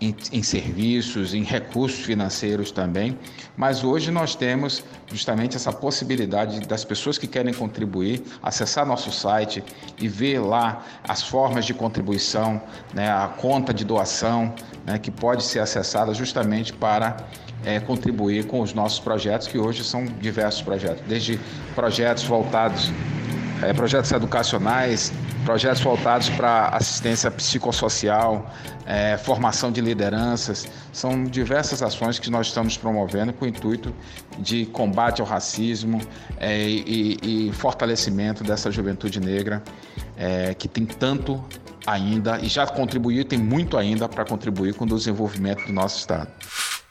em, 0.00 0.14
em, 0.32 0.42
serviços, 0.42 1.32
em 1.32 1.42
recursos 1.42 2.04
financeiros 2.04 2.70
também, 2.70 3.18
mas 3.56 3.82
hoje 3.82 4.10
nós 4.10 4.34
temos 4.34 4.84
justamente 5.06 5.56
essa 5.56 5.72
possibilidade 5.72 6.60
das 6.60 6.84
pessoas 6.84 7.16
que 7.16 7.26
querem 7.26 7.54
contribuir 7.54 8.22
acessar 8.42 8.84
nosso 8.84 9.10
site 9.10 9.64
e 9.98 10.06
ver 10.06 10.40
lá 10.40 10.84
as 11.06 11.22
formas 11.22 11.64
de 11.64 11.72
contribuição, 11.72 12.60
né, 12.92 13.10
a 13.10 13.28
conta 13.28 13.72
de 13.72 13.84
doação, 13.84 14.54
né, 14.84 14.98
que 14.98 15.10
pode 15.10 15.42
ser 15.42 15.60
acessada 15.60 16.12
justamente 16.12 16.72
para 16.72 17.16
é, 17.64 17.80
contribuir 17.80 18.46
com 18.46 18.60
os 18.60 18.74
nossos 18.74 19.00
projetos, 19.00 19.48
que 19.48 19.58
hoje 19.58 19.82
são 19.82 20.04
diversos 20.04 20.62
projetos, 20.62 21.02
desde 21.08 21.40
projetos 21.74 22.24
voltados, 22.24 22.92
é, 23.62 23.72
projetos 23.72 24.12
educacionais, 24.12 25.12
projetos 25.46 25.80
voltados 25.80 26.28
para 26.28 26.70
assistência 26.70 27.30
psicossocial, 27.30 28.52
é, 28.84 29.16
formação 29.16 29.70
de 29.70 29.80
lideranças. 29.80 30.66
São 30.92 31.22
diversas 31.22 31.82
ações 31.82 32.18
que 32.18 32.28
nós 32.28 32.48
estamos 32.48 32.76
promovendo 32.76 33.32
com 33.32 33.44
o 33.44 33.48
intuito 33.48 33.94
de 34.38 34.66
combate 34.66 35.20
ao 35.20 35.26
racismo 35.26 36.00
é, 36.38 36.68
e, 36.68 37.48
e, 37.48 37.52
fortalecimento 37.52 38.42
dessa 38.42 38.72
juventude 38.72 39.20
negra 39.20 39.62
é, 40.16 40.52
que 40.52 40.66
tem 40.66 40.84
tanto 40.84 41.42
ainda 41.86 42.40
e 42.40 42.48
já 42.48 42.66
contribuiu 42.66 43.24
tem 43.24 43.38
muito 43.38 43.78
ainda 43.78 44.08
para 44.08 44.24
contribuir 44.24 44.74
com 44.74 44.84
o 44.84 44.88
desenvolvimento 44.88 45.64
do 45.64 45.72
nosso 45.72 46.00
Estado. 46.00 46.28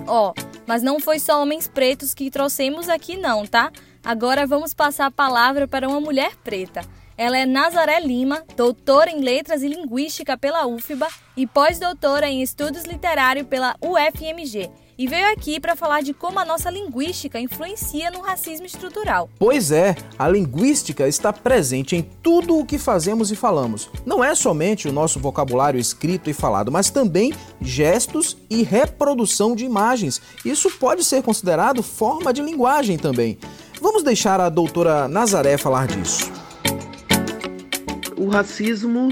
Ó, 0.07 0.29
oh, 0.29 0.33
mas 0.67 0.83
não 0.83 0.99
foi 0.99 1.19
só 1.19 1.41
homens 1.41 1.67
pretos 1.67 2.13
que 2.13 2.29
trouxemos 2.29 2.89
aqui 2.89 3.17
não, 3.17 3.45
tá? 3.45 3.71
Agora 4.03 4.45
vamos 4.45 4.73
passar 4.73 5.07
a 5.07 5.11
palavra 5.11 5.67
para 5.67 5.87
uma 5.87 5.99
mulher 5.99 6.35
preta. 6.43 6.81
Ela 7.17 7.37
é 7.37 7.45
Nazaré 7.45 7.99
Lima, 7.99 8.43
doutora 8.57 9.09
em 9.09 9.21
Letras 9.21 9.63
e 9.63 9.69
Linguística 9.69 10.37
pela 10.37 10.67
UFBA 10.67 11.07
e 11.37 11.47
pós-doutora 11.47 12.27
em 12.27 12.41
Estudos 12.41 12.83
Literários 12.83 13.47
pela 13.47 13.75
UFMG 13.81 14.69
e 14.97 15.07
veio 15.07 15.31
aqui 15.31 15.59
para 15.59 15.75
falar 15.75 16.01
de 16.01 16.13
como 16.13 16.39
a 16.39 16.45
nossa 16.45 16.69
linguística 16.69 17.39
influencia 17.39 18.09
no 18.11 18.21
racismo 18.21 18.65
estrutural. 18.65 19.29
Pois 19.37 19.71
é, 19.71 19.95
a 20.17 20.27
linguística 20.27 21.07
está 21.07 21.33
presente 21.33 21.95
em 21.95 22.01
tudo 22.01 22.57
o 22.57 22.65
que 22.65 22.77
fazemos 22.77 23.31
e 23.31 23.35
falamos. 23.35 23.89
Não 24.05 24.23
é 24.23 24.33
somente 24.33 24.87
o 24.87 24.93
nosso 24.93 25.19
vocabulário 25.19 25.79
escrito 25.79 26.29
e 26.29 26.33
falado, 26.33 26.71
mas 26.71 26.89
também 26.89 27.33
gestos 27.61 28.37
e 28.49 28.63
reprodução 28.63 29.55
de 29.55 29.65
imagens. 29.65 30.21
Isso 30.43 30.71
pode 30.71 31.03
ser 31.03 31.21
considerado 31.21 31.83
forma 31.83 32.33
de 32.33 32.41
linguagem 32.41 32.97
também. 32.97 33.37
Vamos 33.81 34.03
deixar 34.03 34.39
a 34.39 34.49
doutora 34.49 35.07
Nazaré 35.07 35.57
falar 35.57 35.87
disso. 35.87 36.31
O 38.17 38.29
racismo 38.29 39.11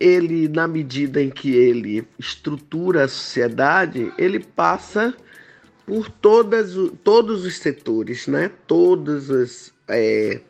ele, 0.00 0.48
na 0.48 0.66
medida 0.66 1.22
em 1.22 1.28
que 1.28 1.54
ele 1.54 2.08
estrutura 2.18 3.04
a 3.04 3.08
sociedade, 3.08 4.10
ele 4.16 4.40
passa 4.40 5.14
por 5.84 6.08
todas, 6.08 6.74
todos 7.04 7.44
os 7.44 7.58
setores, 7.58 8.26
né? 8.26 8.50
Todas 8.66 9.30
as, 9.30 9.74
é, 9.86 10.40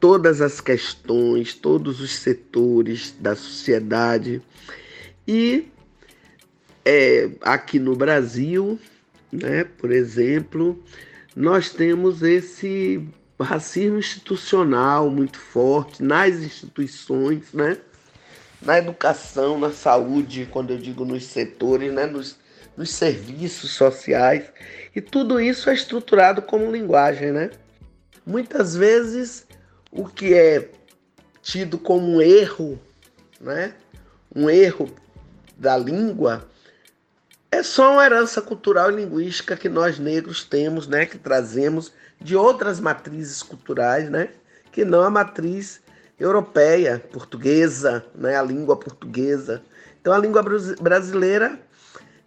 todas 0.00 0.40
as 0.40 0.60
questões, 0.60 1.54
todos 1.54 2.00
os 2.00 2.10
setores 2.10 3.14
da 3.20 3.36
sociedade. 3.36 4.42
E 5.28 5.68
é, 6.84 7.30
aqui 7.42 7.78
no 7.78 7.94
Brasil, 7.94 8.80
né, 9.30 9.62
por 9.62 9.92
exemplo, 9.92 10.82
nós 11.36 11.70
temos 11.70 12.22
esse 12.22 13.06
racismo 13.40 13.98
institucional 13.98 15.08
muito 15.08 15.38
forte 15.38 16.02
nas 16.02 16.36
instituições, 16.36 17.52
né? 17.52 17.78
Na 18.64 18.78
educação, 18.78 19.58
na 19.58 19.72
saúde, 19.72 20.48
quando 20.50 20.70
eu 20.70 20.78
digo 20.78 21.04
nos 21.04 21.24
setores, 21.24 21.92
né, 21.92 22.06
nos, 22.06 22.36
nos 22.76 22.90
serviços 22.90 23.72
sociais. 23.72 24.44
E 24.94 25.00
tudo 25.00 25.40
isso 25.40 25.68
é 25.68 25.74
estruturado 25.74 26.42
como 26.42 26.70
linguagem. 26.70 27.32
Né? 27.32 27.50
Muitas 28.24 28.76
vezes, 28.76 29.46
o 29.90 30.06
que 30.06 30.34
é 30.34 30.68
tido 31.42 31.76
como 31.76 32.16
um 32.16 32.22
erro, 32.22 32.80
né, 33.40 33.74
um 34.34 34.48
erro 34.48 34.88
da 35.56 35.76
língua, 35.76 36.48
é 37.50 37.62
só 37.62 37.92
uma 37.92 38.04
herança 38.04 38.40
cultural 38.40 38.90
e 38.90 38.96
linguística 38.96 39.56
que 39.56 39.68
nós 39.68 39.98
negros 39.98 40.44
temos, 40.44 40.86
né, 40.86 41.04
que 41.04 41.18
trazemos 41.18 41.92
de 42.20 42.36
outras 42.36 42.78
matrizes 42.78 43.42
culturais, 43.42 44.08
né, 44.08 44.28
que 44.70 44.84
não 44.84 45.02
a 45.02 45.10
matriz 45.10 45.82
europeia, 46.22 47.02
portuguesa, 47.12 48.04
né, 48.14 48.36
a 48.36 48.42
língua 48.42 48.76
portuguesa. 48.76 49.60
Então 50.00 50.12
a 50.12 50.18
língua 50.18 50.42
brasileira 50.80 51.58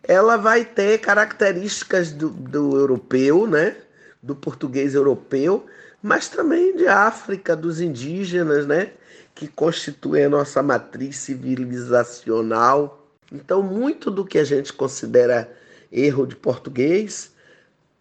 ela 0.03 0.37
vai 0.37 0.65
ter 0.65 0.99
características 0.99 2.11
do, 2.11 2.29
do 2.29 2.77
europeu, 2.77 3.47
né, 3.47 3.75
do 4.21 4.35
português 4.35 4.93
europeu, 4.93 5.65
mas 6.03 6.27
também 6.27 6.75
de 6.75 6.87
África, 6.87 7.55
dos 7.55 7.79
indígenas, 7.79 8.67
né, 8.67 8.91
que 9.33 9.47
constituem 9.47 10.25
a 10.25 10.29
nossa 10.29 10.61
matriz 10.61 11.17
civilizacional. 11.17 13.07
Então 13.31 13.63
muito 13.63 14.11
do 14.11 14.25
que 14.25 14.37
a 14.37 14.43
gente 14.43 14.73
considera 14.73 15.49
erro 15.91 16.27
de 16.27 16.35
português, 16.35 17.31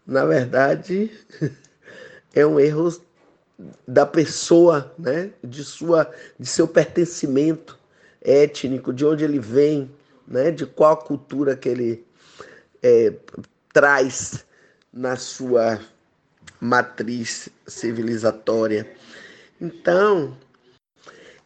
na 0.07 0.25
verdade, 0.25 1.11
é 2.35 2.45
um 2.45 2.59
erro 2.59 2.91
da 3.87 4.05
pessoa, 4.05 4.93
né? 4.99 5.31
de, 5.43 5.65
sua, 5.65 6.11
de 6.39 6.47
seu 6.47 6.67
pertencimento 6.67 7.79
étnico, 8.21 8.93
de 8.93 9.05
onde 9.05 9.25
ele 9.25 9.39
vem, 9.39 9.91
né? 10.27 10.51
de 10.51 10.67
qual 10.67 10.97
cultura 10.97 11.57
que 11.57 11.69
ele 11.69 12.05
é, 12.83 13.13
traz 13.73 14.45
na 14.93 15.17
sua 15.17 15.81
matriz 16.61 17.49
civilizatória. 17.67 18.91
Então, 19.61 20.37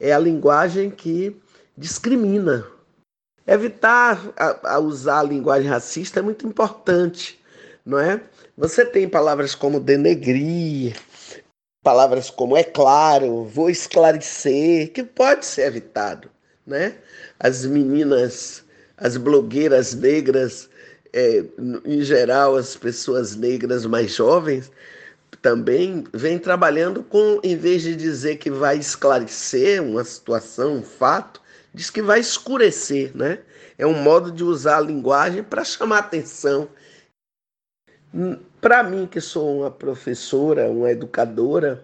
é 0.00 0.12
a 0.12 0.18
linguagem 0.18 0.90
que 0.90 1.36
discrimina. 1.76 2.66
Evitar 3.46 4.32
a, 4.36 4.74
a 4.74 4.78
usar 4.78 5.20
a 5.20 5.22
linguagem 5.22 5.68
racista 5.68 6.20
é 6.20 6.22
muito 6.22 6.46
importante, 6.46 7.40
não 7.84 7.98
é? 7.98 8.22
Você 8.56 8.84
tem 8.84 9.08
palavras 9.08 9.54
como 9.54 9.80
denegrir, 9.80 10.96
palavras 11.88 12.28
como 12.28 12.54
é 12.54 12.62
claro, 12.62 13.44
vou 13.44 13.70
esclarecer, 13.70 14.92
que 14.92 15.02
pode 15.02 15.46
ser 15.46 15.68
evitado, 15.68 16.28
né? 16.66 16.96
As 17.40 17.64
meninas, 17.64 18.62
as 18.98 19.16
blogueiras 19.16 19.94
negras, 19.94 20.68
é, 21.14 21.42
em 21.86 22.02
geral 22.02 22.56
as 22.56 22.76
pessoas 22.76 23.34
negras 23.34 23.86
mais 23.86 24.14
jovens, 24.14 24.70
também 25.40 26.04
vêm 26.12 26.38
trabalhando 26.38 27.02
com, 27.02 27.40
em 27.42 27.56
vez 27.56 27.80
de 27.80 27.96
dizer 27.96 28.36
que 28.36 28.50
vai 28.50 28.76
esclarecer 28.76 29.82
uma 29.82 30.04
situação, 30.04 30.74
um 30.74 30.82
fato, 30.82 31.40
diz 31.72 31.88
que 31.88 32.02
vai 32.02 32.20
escurecer, 32.20 33.16
né? 33.16 33.38
É 33.78 33.86
um 33.86 33.94
modo 33.94 34.30
de 34.30 34.44
usar 34.44 34.76
a 34.76 34.82
linguagem 34.82 35.42
para 35.42 35.64
chamar 35.64 36.00
atenção 36.00 36.68
para 38.60 38.82
mim, 38.82 39.06
que 39.06 39.20
sou 39.20 39.60
uma 39.60 39.70
professora, 39.70 40.70
uma 40.70 40.90
educadora, 40.90 41.82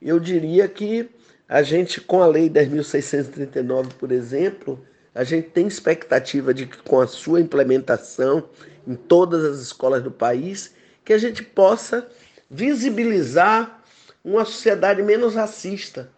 eu 0.00 0.20
diria 0.20 0.68
que 0.68 1.08
a 1.48 1.62
gente, 1.62 2.00
com 2.00 2.22
a 2.22 2.26
Lei 2.26 2.48
10.639, 2.48 3.94
por 3.98 4.12
exemplo, 4.12 4.84
a 5.14 5.24
gente 5.24 5.48
tem 5.50 5.66
expectativa 5.66 6.52
de 6.52 6.66
que, 6.66 6.78
com 6.78 7.00
a 7.00 7.06
sua 7.06 7.40
implementação 7.40 8.44
em 8.86 8.94
todas 8.94 9.44
as 9.44 9.60
escolas 9.60 10.02
do 10.02 10.10
país, 10.10 10.74
que 11.04 11.12
a 11.12 11.18
gente 11.18 11.42
possa 11.42 12.06
visibilizar 12.50 13.80
uma 14.24 14.44
sociedade 14.44 15.02
menos 15.02 15.34
racista. 15.34 16.10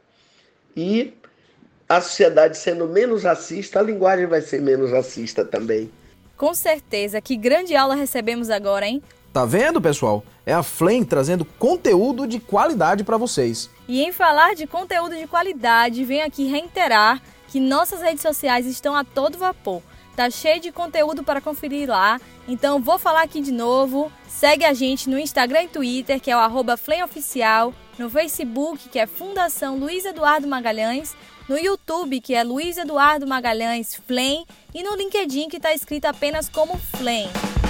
E 0.76 1.14
a 1.88 2.00
sociedade 2.00 2.58
sendo 2.58 2.86
menos 2.88 3.22
racista, 3.22 3.78
a 3.78 3.82
linguagem 3.82 4.26
vai 4.26 4.40
ser 4.40 4.60
menos 4.60 4.90
racista 4.90 5.44
também. 5.44 5.90
Com 6.36 6.54
certeza, 6.54 7.20
que 7.20 7.36
grande 7.36 7.74
aula 7.74 7.94
recebemos 7.94 8.50
agora, 8.50 8.86
hein? 8.86 9.02
Tá 9.36 9.44
vendo, 9.44 9.82
pessoal? 9.82 10.24
É 10.46 10.54
a 10.54 10.62
Flame 10.62 11.04
trazendo 11.04 11.44
conteúdo 11.44 12.26
de 12.26 12.40
qualidade 12.40 13.04
para 13.04 13.18
vocês. 13.18 13.68
E 13.86 14.02
em 14.02 14.10
falar 14.10 14.54
de 14.54 14.66
conteúdo 14.66 15.14
de 15.14 15.26
qualidade, 15.26 16.06
venho 16.06 16.24
aqui 16.24 16.46
reiterar 16.46 17.20
que 17.48 17.60
nossas 17.60 18.00
redes 18.00 18.22
sociais 18.22 18.64
estão 18.64 18.96
a 18.96 19.04
todo 19.04 19.36
vapor. 19.36 19.82
Tá 20.16 20.30
cheio 20.30 20.58
de 20.58 20.72
conteúdo 20.72 21.22
para 21.22 21.42
conferir 21.42 21.86
lá. 21.86 22.18
Então 22.48 22.80
vou 22.80 22.98
falar 22.98 23.24
aqui 23.24 23.42
de 23.42 23.52
novo. 23.52 24.10
Segue 24.26 24.64
a 24.64 24.72
gente 24.72 25.06
no 25.10 25.18
Instagram 25.18 25.64
e 25.64 25.68
Twitter, 25.68 26.18
que 26.18 26.30
é 26.30 26.34
o 26.34 26.40
arroba 26.40 26.80
Oficial, 27.04 27.74
no 27.98 28.08
Facebook, 28.08 28.88
que 28.88 28.98
é 28.98 29.06
Fundação 29.06 29.76
Luiz 29.76 30.06
Eduardo 30.06 30.48
Magalhães, 30.48 31.14
no 31.46 31.58
YouTube, 31.58 32.22
que 32.22 32.34
é 32.34 32.42
Luiz 32.42 32.78
Eduardo 32.78 33.26
Magalhães 33.26 33.96
Flame, 33.96 34.46
e 34.74 34.82
no 34.82 34.96
LinkedIn, 34.96 35.50
que 35.50 35.58
está 35.58 35.74
escrito 35.74 36.06
apenas 36.06 36.48
como 36.48 36.78
Flame. 36.78 37.65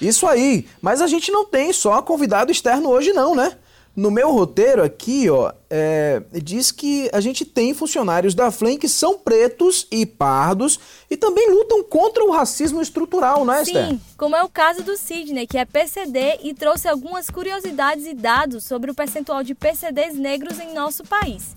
Isso 0.00 0.26
aí, 0.26 0.66
mas 0.80 1.00
a 1.00 1.06
gente 1.06 1.30
não 1.30 1.44
tem 1.44 1.72
só 1.72 2.00
convidado 2.00 2.50
externo 2.50 2.88
hoje 2.88 3.12
não, 3.12 3.34
né? 3.34 3.56
No 3.94 4.10
meu 4.10 4.30
roteiro 4.30 4.84
aqui, 4.84 5.28
ó, 5.28 5.52
é, 5.68 6.22
diz 6.32 6.70
que 6.70 7.10
a 7.12 7.20
gente 7.20 7.44
tem 7.44 7.74
funcionários 7.74 8.34
da 8.34 8.50
FLEM 8.50 8.78
que 8.78 8.88
são 8.88 9.18
pretos 9.18 9.86
e 9.90 10.06
pardos 10.06 10.78
e 11.10 11.16
também 11.16 11.50
lutam 11.50 11.82
contra 11.82 12.24
o 12.24 12.30
racismo 12.30 12.80
estrutural, 12.80 13.44
não 13.44 13.52
é, 13.52 13.64
Sim, 13.64 13.72
Esther? 13.72 13.98
como 14.16 14.36
é 14.36 14.44
o 14.44 14.48
caso 14.48 14.84
do 14.84 14.96
Sidney, 14.96 15.46
que 15.46 15.58
é 15.58 15.64
PCD 15.64 16.38
e 16.44 16.54
trouxe 16.54 16.88
algumas 16.88 17.28
curiosidades 17.28 18.06
e 18.06 18.14
dados 18.14 18.64
sobre 18.64 18.92
o 18.92 18.94
percentual 18.94 19.42
de 19.42 19.56
PCDs 19.56 20.14
negros 20.14 20.60
em 20.60 20.72
nosso 20.72 21.02
país. 21.02 21.52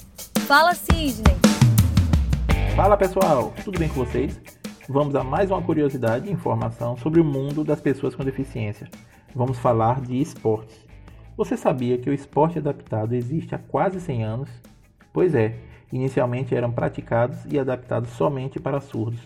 Fala, 0.48 0.74
Sidney! 0.74 1.38
Fala, 2.76 2.98
pessoal! 2.98 3.54
Tudo 3.64 3.78
bem 3.78 3.88
com 3.88 4.04
vocês? 4.04 4.34
Vamos 4.90 5.16
a 5.16 5.24
mais 5.24 5.50
uma 5.50 5.62
curiosidade 5.62 6.28
e 6.28 6.32
informação 6.34 6.98
sobre 6.98 7.22
o 7.22 7.24
mundo 7.24 7.64
das 7.64 7.80
pessoas 7.80 8.14
com 8.14 8.24
deficiência. 8.26 8.90
Vamos 9.34 9.58
falar 9.58 10.02
de 10.02 10.20
esportes. 10.20 10.78
Você 11.38 11.56
sabia 11.56 11.98
que 11.98 12.10
o 12.10 12.14
esporte 12.14 12.60
adaptado 12.60 13.14
existe 13.14 13.56
há 13.56 13.58
quase 13.58 14.02
100 14.02 14.24
anos? 14.26 14.50
Pois 15.14 15.34
é, 15.36 15.56
inicialmente 15.90 16.54
eram 16.54 16.70
praticados 16.70 17.46
e 17.50 17.58
adaptados 17.58 18.10
somente 18.10 18.60
para 18.60 18.82
surdos, 18.82 19.22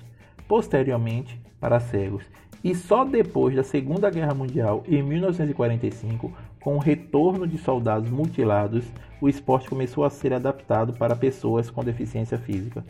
posteriormente 0.47 1.41
para 1.59 1.79
cegos, 1.79 2.23
e 2.63 2.75
só 2.75 3.03
depois 3.03 3.55
da 3.55 3.63
Segunda 3.63 4.11
Guerra 4.11 4.35
Mundial, 4.35 4.83
em 4.87 5.01
1945, 5.01 6.31
com 6.61 6.75
o 6.75 6.79
retorno 6.79 7.47
de 7.47 7.57
soldados 7.57 8.11
mutilados, 8.11 8.85
o 9.19 9.27
esporte 9.27 9.67
começou 9.67 10.05
a 10.05 10.09
ser 10.11 10.33
adaptado 10.33 10.93
para 10.93 11.15
pessoas 11.15 11.71
com 11.71 11.83
deficiência 11.83 12.37
física. 12.37 12.85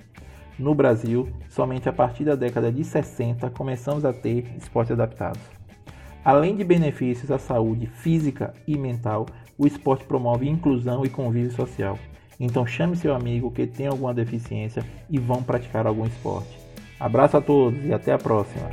No 0.59 0.73
Brasil, 0.73 1.29
somente 1.49 1.87
a 1.87 1.93
partir 1.93 2.23
da 2.23 2.35
década 2.35 2.71
de 2.71 2.83
60 2.83 3.49
começamos 3.51 4.03
a 4.03 4.11
ter 4.11 4.45
esportes 4.57 4.91
adaptados. 4.91 5.41
Além 6.25 6.55
de 6.55 6.63
benefícios 6.63 7.29
à 7.29 7.37
saúde 7.37 7.85
física 7.85 8.53
e 8.67 8.77
mental, 8.77 9.27
o 9.57 9.67
esporte 9.67 10.05
promove 10.05 10.49
inclusão 10.49 11.05
e 11.05 11.09
convívio 11.09 11.51
social. 11.51 11.97
Então 12.39 12.65
chame 12.65 12.95
seu 12.95 13.15
amigo 13.15 13.51
que 13.51 13.67
tem 13.67 13.87
alguma 13.87 14.13
deficiência 14.13 14.83
e 15.09 15.19
vão 15.19 15.43
praticar 15.43 15.85
algum 15.85 16.05
esporte. 16.05 16.57
Abraço 16.99 17.37
a 17.37 17.41
todos 17.41 17.85
e 17.85 17.93
até 17.93 18.11
a 18.11 18.17
próxima. 18.17 18.69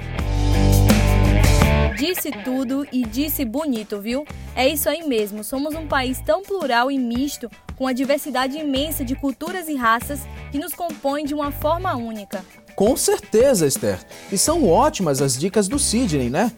Disse 1.97 2.31
tudo 2.45 2.87
e 2.93 3.05
disse 3.07 3.45
bonito, 3.45 4.01
viu? 4.01 4.25
É 4.55 4.67
isso 4.69 4.89
aí 4.89 5.07
mesmo. 5.07 5.45
Somos 5.45 5.75
um 5.75 5.87
país 5.87 6.21
tão 6.21 6.43
plural 6.43 6.91
e 6.91 6.99
misto, 6.99 7.49
com 7.77 7.87
a 7.87 7.93
diversidade 7.93 8.59
imensa 8.59 9.05
de 9.05 9.15
culturas 9.15 9.69
e 9.69 9.75
raças 9.75 10.21
que 10.51 10.59
nos 10.59 10.73
compõem 10.73 11.25
de 11.25 11.35
uma 11.35 11.53
forma 11.53 11.95
única. 11.97 12.45
Com 12.75 12.97
certeza, 12.97 13.67
Esther. 13.67 14.01
E 14.33 14.37
são 14.37 14.69
ótimas 14.69 15.23
as 15.23 15.39
dicas 15.39 15.69
do 15.69 15.79
Sidney, 15.79 16.29
né? 16.29 16.51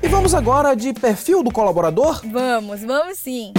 E 0.00 0.06
vamos 0.06 0.34
agora 0.34 0.74
de 0.74 0.92
perfil 0.92 1.42
do 1.42 1.50
colaborador? 1.50 2.22
Vamos, 2.24 2.82
vamos 2.82 3.18
sim. 3.18 3.52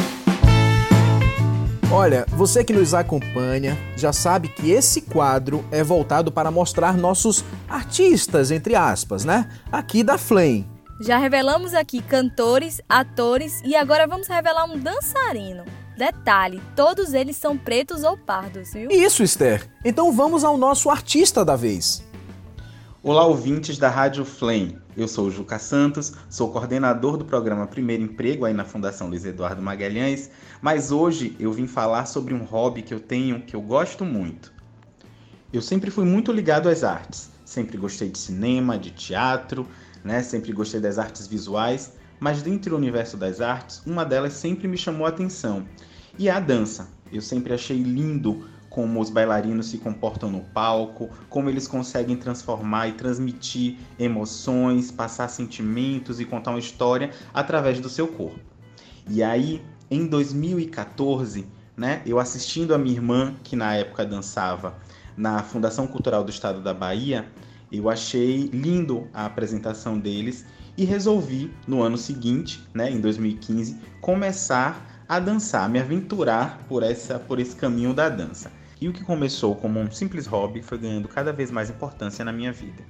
Olha, 1.91 2.25
você 2.29 2.63
que 2.63 2.73
nos 2.73 2.93
acompanha 2.93 3.77
já 3.95 4.11
sabe 4.11 4.49
que 4.49 4.71
esse 4.71 5.01
quadro 5.01 5.65
é 5.71 5.83
voltado 5.83 6.31
para 6.31 6.51
mostrar 6.51 6.97
nossos 6.97 7.43
artistas, 7.67 8.51
entre 8.51 8.75
aspas, 8.75 9.25
né? 9.25 9.49
Aqui 9.71 10.03
da 10.03 10.17
Flame. 10.17 10.76
Já 10.99 11.19
revelamos 11.19 11.75
aqui 11.75 12.01
cantores, 12.01 12.81
atores 12.89 13.61
e 13.63 13.75
agora 13.75 14.07
vamos 14.07 14.27
revelar 14.27 14.65
um 14.65 14.79
dançarino. 14.79 15.63
Detalhe, 15.95 16.59
todos 16.75 17.13
eles 17.13 17.35
são 17.35 17.55
pretos 17.55 18.03
ou 18.03 18.17
pardos, 18.17 18.73
viu? 18.73 18.89
Isso, 18.89 19.21
Esther. 19.21 19.69
Então 19.85 20.11
vamos 20.11 20.43
ao 20.43 20.57
nosso 20.57 20.89
artista 20.89 21.45
da 21.45 21.55
vez. 21.55 22.03
Olá, 23.03 23.27
ouvintes 23.27 23.77
da 23.77 23.89
Rádio 23.89 24.25
Flame. 24.25 24.79
Eu 24.97 25.07
sou 25.07 25.27
o 25.27 25.31
Juca 25.31 25.59
Santos, 25.59 26.13
sou 26.31 26.51
coordenador 26.51 27.15
do 27.15 27.25
programa 27.25 27.67
Primeiro 27.67 28.01
Emprego 28.01 28.45
aí 28.45 28.53
na 28.53 28.65
Fundação 28.65 29.07
Luiz 29.07 29.23
Eduardo 29.23 29.61
Magalhães, 29.61 30.31
mas 30.63 30.91
hoje 30.91 31.35
eu 31.39 31.53
vim 31.53 31.67
falar 31.67 32.07
sobre 32.07 32.33
um 32.33 32.43
hobby 32.43 32.81
que 32.81 32.93
eu 32.93 32.99
tenho 32.99 33.43
que 33.43 33.55
eu 33.55 33.61
gosto 33.61 34.03
muito. 34.03 34.51
Eu 35.53 35.61
sempre 35.61 35.91
fui 35.91 36.05
muito 36.05 36.31
ligado 36.31 36.67
às 36.67 36.83
artes, 36.83 37.29
sempre 37.45 37.77
gostei 37.77 38.09
de 38.09 38.17
cinema, 38.17 38.79
de 38.79 38.89
teatro, 38.89 39.67
né? 40.07 40.23
Sempre 40.23 40.53
gostei 40.53 40.79
das 40.79 40.97
artes 40.97 41.27
visuais, 41.27 41.93
mas 42.17 42.41
dentro 42.41 42.71
do 42.71 42.77
universo 42.77 43.17
das 43.17 43.41
artes, 43.41 43.81
uma 43.85 44.05
delas 44.05 44.33
sempre 44.33 44.67
me 44.67 44.77
chamou 44.77 45.05
a 45.05 45.09
atenção, 45.09 45.67
e 46.17 46.29
é 46.29 46.31
a 46.31 46.39
dança. 46.39 46.87
Eu 47.11 47.21
sempre 47.21 47.53
achei 47.53 47.83
lindo 47.83 48.47
como 48.69 49.01
os 49.01 49.09
bailarinos 49.09 49.67
se 49.67 49.77
comportam 49.77 50.31
no 50.31 50.41
palco, 50.41 51.09
como 51.29 51.49
eles 51.49 51.67
conseguem 51.67 52.15
transformar 52.15 52.87
e 52.87 52.93
transmitir 52.93 53.77
emoções, 53.99 54.91
passar 54.91 55.27
sentimentos 55.27 56.19
e 56.19 56.25
contar 56.25 56.51
uma 56.51 56.59
história 56.59 57.11
através 57.33 57.79
do 57.79 57.89
seu 57.89 58.07
corpo. 58.07 58.39
E 59.09 59.21
aí, 59.21 59.61
em 59.91 60.05
2014, 60.05 61.45
né, 61.75 62.01
eu 62.05 62.19
assistindo 62.19 62.73
a 62.73 62.77
minha 62.77 62.95
irmã, 62.95 63.35
que 63.43 63.55
na 63.55 63.75
época 63.75 64.05
dançava 64.05 64.75
na 65.15 65.43
Fundação 65.43 65.87
Cultural 65.87 66.23
do 66.23 66.29
Estado 66.29 66.61
da 66.61 66.73
Bahia, 66.73 67.27
eu 67.71 67.89
achei 67.89 68.49
lindo 68.53 69.07
a 69.13 69.25
apresentação 69.25 69.99
deles 69.99 70.45
e 70.77 70.85
resolvi 70.85 71.51
no 71.67 71.81
ano 71.81 71.97
seguinte, 71.97 72.63
né, 72.73 72.89
em 72.89 73.01
2015, 73.01 73.77
começar 73.99 75.03
a 75.09 75.19
dançar, 75.19 75.69
me 75.69 75.79
aventurar 75.79 76.59
por 76.67 76.83
essa 76.83 77.17
por 77.17 77.39
esse 77.39 77.55
caminho 77.55 77.93
da 77.93 78.09
dança. 78.09 78.51
E 78.79 78.87
o 78.87 78.93
que 78.93 79.03
começou 79.03 79.55
como 79.55 79.79
um 79.79 79.89
simples 79.89 80.27
hobby 80.27 80.61
foi 80.61 80.77
ganhando 80.77 81.07
cada 81.07 81.33
vez 81.33 81.49
mais 81.49 81.69
importância 81.69 82.23
na 82.23 82.31
minha 82.31 82.53
vida. 82.53 82.83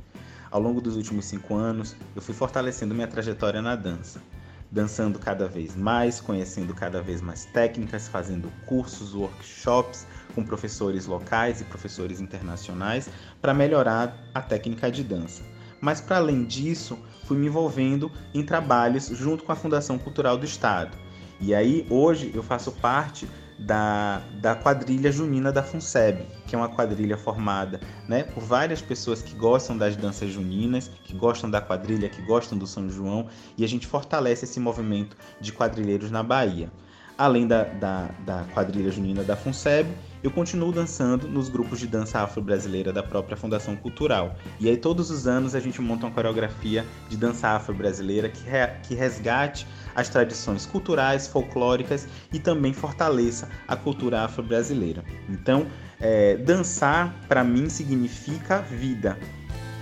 Ao 0.51 0.61
longo 0.61 0.81
dos 0.81 0.95
últimos 0.95 1.25
cinco 1.25 1.55
anos, 1.55 1.95
eu 2.15 2.21
fui 2.21 2.33
fortalecendo 2.33 2.93
minha 2.93 3.07
trajetória 3.07 3.61
na 3.61 3.75
dança, 3.75 4.21
dançando 4.69 5.17
cada 5.17 5.47
vez 5.47 5.75
mais, 5.75 6.19
conhecendo 6.19 6.73
cada 6.73 7.01
vez 7.01 7.21
mais 7.21 7.45
técnicas, 7.45 8.07
fazendo 8.07 8.51
cursos, 8.65 9.13
workshops, 9.13 10.05
com 10.38 10.43
professores 10.43 11.08
locais 11.08 11.62
e 11.62 11.63
professores 11.63 12.21
internacionais 12.21 13.10
para 13.41 13.56
melhorar 13.56 14.15
a 14.36 14.39
técnica 14.39 14.91
de 14.91 15.04
dança. 15.04 15.41
Mas 15.82 16.00
para 16.00 16.17
além 16.17 16.45
disso, 16.45 16.95
fui 17.26 17.36
me 17.36 17.47
envolvendo 17.47 18.12
em 18.36 18.43
trabalhos 18.43 19.08
junto 19.08 19.43
com 19.43 19.52
a 19.52 19.56
Fundação 19.56 19.97
Cultural 19.97 20.38
do 20.38 20.45
Estado. 20.45 20.95
E 21.41 21.56
aí 21.56 21.88
hoje 21.89 22.32
eu 22.36 22.43
faço 22.43 22.71
parte 22.71 23.28
da, 23.58 24.21
da 24.39 24.56
quadrilha 24.56 25.12
junina 25.12 25.52
da 25.52 25.63
FUNSEB, 25.63 26.28
que 26.45 26.54
é 26.54 26.58
uma 26.58 26.69
quadrilha 26.69 27.17
formada 27.17 27.82
né, 28.08 28.21
por 28.21 28.43
várias 28.43 28.80
pessoas 28.80 29.23
que 29.23 29.36
gostam 29.36 29.76
das 29.76 29.95
danças 29.95 30.30
juninas, 30.30 30.91
que 31.04 31.15
gostam 31.15 31.50
da 31.50 31.60
quadrilha, 31.60 32.10
que 32.10 32.21
gostam 32.21 32.60
do 32.60 32.67
São 32.67 32.88
João, 32.91 33.28
e 33.58 33.63
a 33.63 33.67
gente 33.67 33.88
fortalece 33.88 34.45
esse 34.45 34.60
movimento 34.60 35.17
de 35.41 35.52
quadrilheiros 35.52 36.12
na 36.12 36.21
Bahia. 36.21 36.71
Além 37.17 37.47
da, 37.47 37.63
da, 37.63 38.10
da 38.23 38.43
quadrilha 38.54 38.91
junina 38.91 39.23
da 39.23 39.36
FUNSEB, 39.36 39.89
eu 40.27 40.31
continuo 40.31 40.73
dançando 40.73 41.25
nos 41.25 41.47
grupos 41.47 41.79
de 41.79 41.87
dança 41.87 42.19
afro-brasileira 42.19 42.91
da 42.91 43.01
própria 43.01 43.37
Fundação 43.37 43.77
Cultural. 43.77 44.35
E 44.59 44.67
aí 44.67 44.75
todos 44.75 45.09
os 45.09 45.25
anos 45.25 45.55
a 45.55 45.59
gente 45.61 45.81
monta 45.81 46.05
uma 46.05 46.11
coreografia 46.11 46.85
de 47.07 47.15
dança 47.15 47.47
afro-brasileira 47.47 48.27
que, 48.27 48.43
re, 48.43 48.67
que 48.83 48.93
resgate 48.93 49.65
as 49.95 50.09
tradições 50.09 50.65
culturais, 50.65 51.27
folclóricas 51.27 52.09
e 52.33 52.39
também 52.39 52.73
fortaleça 52.73 53.47
a 53.65 53.77
cultura 53.77 54.25
afro-brasileira. 54.25 55.01
Então, 55.29 55.65
é, 55.97 56.35
dançar 56.35 57.15
para 57.29 57.41
mim 57.41 57.69
significa 57.69 58.59
vida. 58.59 59.17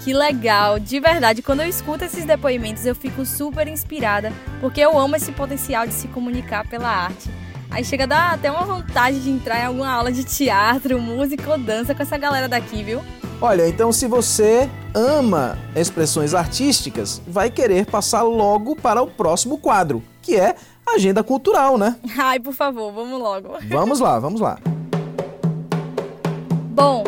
Que 0.03 0.13
legal! 0.13 0.77
De 0.77 0.99
verdade, 0.99 1.41
quando 1.41 1.61
eu 1.61 1.67
escuto 1.67 2.03
esses 2.03 2.23
depoimentos, 2.23 2.85
eu 2.85 2.93
fico 2.93 3.25
super 3.25 3.67
inspirada, 3.67 4.31
porque 4.61 4.79
eu 4.79 4.95
amo 4.95 5.15
esse 5.15 5.31
potencial 5.31 5.87
de 5.87 5.93
se 5.93 6.07
comunicar 6.09 6.67
pela 6.69 6.87
arte. 6.87 7.31
Aí 7.75 7.83
chega 7.83 8.05
a 8.05 8.07
dar 8.07 8.33
até 8.35 8.49
uma 8.49 8.63
vontade 8.63 9.19
de 9.19 9.29
entrar 9.29 9.59
em 9.59 9.65
alguma 9.65 9.89
aula 9.89 10.09
de 10.09 10.23
teatro, 10.23 10.97
música 10.97 11.51
ou 11.51 11.57
dança 11.57 11.93
com 11.93 12.01
essa 12.01 12.17
galera 12.17 12.47
daqui, 12.47 12.81
viu? 12.81 13.01
Olha, 13.41 13.67
então 13.67 13.91
se 13.91 14.07
você 14.07 14.69
ama 14.93 15.57
expressões 15.75 16.33
artísticas, 16.33 17.21
vai 17.27 17.51
querer 17.51 17.85
passar 17.85 18.21
logo 18.21 18.77
para 18.77 19.01
o 19.01 19.07
próximo 19.07 19.57
quadro, 19.57 20.01
que 20.21 20.37
é 20.37 20.55
Agenda 20.87 21.21
Cultural, 21.21 21.77
né? 21.77 21.97
Ai, 22.17 22.39
por 22.39 22.53
favor, 22.53 22.93
vamos 22.93 23.19
logo. 23.19 23.57
Vamos 23.67 23.99
lá, 23.99 24.19
vamos 24.19 24.39
lá. 24.39 24.57
Bom, 26.71 27.03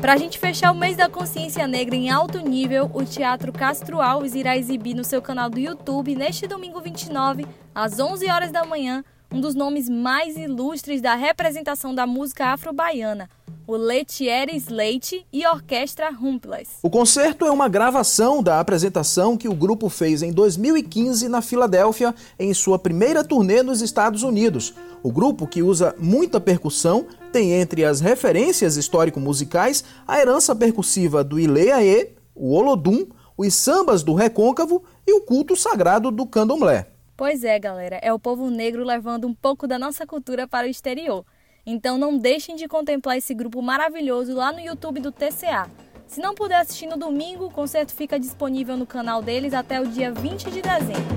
Para 0.00 0.14
a 0.14 0.16
gente 0.16 0.38
fechar 0.38 0.70
o 0.70 0.74
mês 0.74 0.96
da 0.96 1.10
consciência 1.10 1.66
negra 1.66 1.94
em 1.94 2.10
alto 2.10 2.38
nível, 2.38 2.90
o 2.94 3.04
Teatro 3.04 3.52
Castro 3.52 4.00
Alves 4.00 4.34
irá 4.34 4.56
exibir 4.56 4.94
no 4.94 5.04
seu 5.04 5.20
canal 5.20 5.48
do 5.48 5.58
YouTube 5.58 6.14
neste 6.14 6.46
domingo 6.46 6.80
29, 6.80 7.46
às 7.74 7.98
11 7.98 8.30
horas 8.30 8.52
da 8.52 8.64
manhã, 8.64 9.02
um 9.34 9.40
dos 9.40 9.56
nomes 9.56 9.88
mais 9.88 10.36
ilustres 10.36 11.02
da 11.02 11.16
representação 11.16 11.92
da 11.92 12.06
música 12.06 12.52
afro-baiana, 12.52 13.28
o 13.66 13.74
Letieres 13.74 14.68
Leite 14.68 15.26
e 15.32 15.44
Orquestra 15.44 16.08
Rumples. 16.08 16.68
O 16.84 16.88
concerto 16.88 17.44
é 17.44 17.50
uma 17.50 17.68
gravação 17.68 18.40
da 18.40 18.60
apresentação 18.60 19.36
que 19.36 19.48
o 19.48 19.54
grupo 19.54 19.88
fez 19.88 20.22
em 20.22 20.30
2015 20.30 21.28
na 21.28 21.42
Filadélfia, 21.42 22.14
em 22.38 22.54
sua 22.54 22.78
primeira 22.78 23.24
turnê 23.24 23.60
nos 23.60 23.82
Estados 23.82 24.22
Unidos. 24.22 24.72
O 25.02 25.10
grupo, 25.10 25.48
que 25.48 25.64
usa 25.64 25.96
muita 25.98 26.40
percussão, 26.40 27.04
tem 27.32 27.54
entre 27.54 27.84
as 27.84 28.00
referências 28.00 28.76
histórico-musicais 28.76 29.82
a 30.06 30.20
herança 30.20 30.54
percussiva 30.54 31.24
do 31.24 31.40
Ileaê, 31.40 32.10
o 32.36 32.54
Olodum, 32.54 33.04
os 33.36 33.52
sambas 33.52 34.04
do 34.04 34.14
Recôncavo 34.14 34.84
e 35.04 35.12
o 35.12 35.22
culto 35.22 35.56
sagrado 35.56 36.12
do 36.12 36.24
Candomblé. 36.24 36.93
Pois 37.16 37.44
é, 37.44 37.56
galera, 37.60 38.00
é 38.02 38.12
o 38.12 38.18
povo 38.18 38.50
negro 38.50 38.82
levando 38.82 39.28
um 39.28 39.34
pouco 39.34 39.68
da 39.68 39.78
nossa 39.78 40.04
cultura 40.04 40.48
para 40.48 40.66
o 40.66 40.70
exterior. 40.70 41.24
Então 41.64 41.96
não 41.96 42.18
deixem 42.18 42.56
de 42.56 42.66
contemplar 42.66 43.16
esse 43.16 43.32
grupo 43.32 43.62
maravilhoso 43.62 44.34
lá 44.34 44.50
no 44.50 44.58
YouTube 44.58 45.00
do 45.00 45.12
TCA. 45.12 45.70
Se 46.08 46.20
não 46.20 46.34
puder 46.34 46.56
assistir 46.56 46.86
no 46.86 46.96
domingo, 46.96 47.46
o 47.46 47.50
concerto 47.50 47.94
fica 47.94 48.18
disponível 48.18 48.76
no 48.76 48.84
canal 48.84 49.22
deles 49.22 49.54
até 49.54 49.80
o 49.80 49.86
dia 49.86 50.12
20 50.12 50.50
de 50.50 50.60
dezembro. 50.60 51.14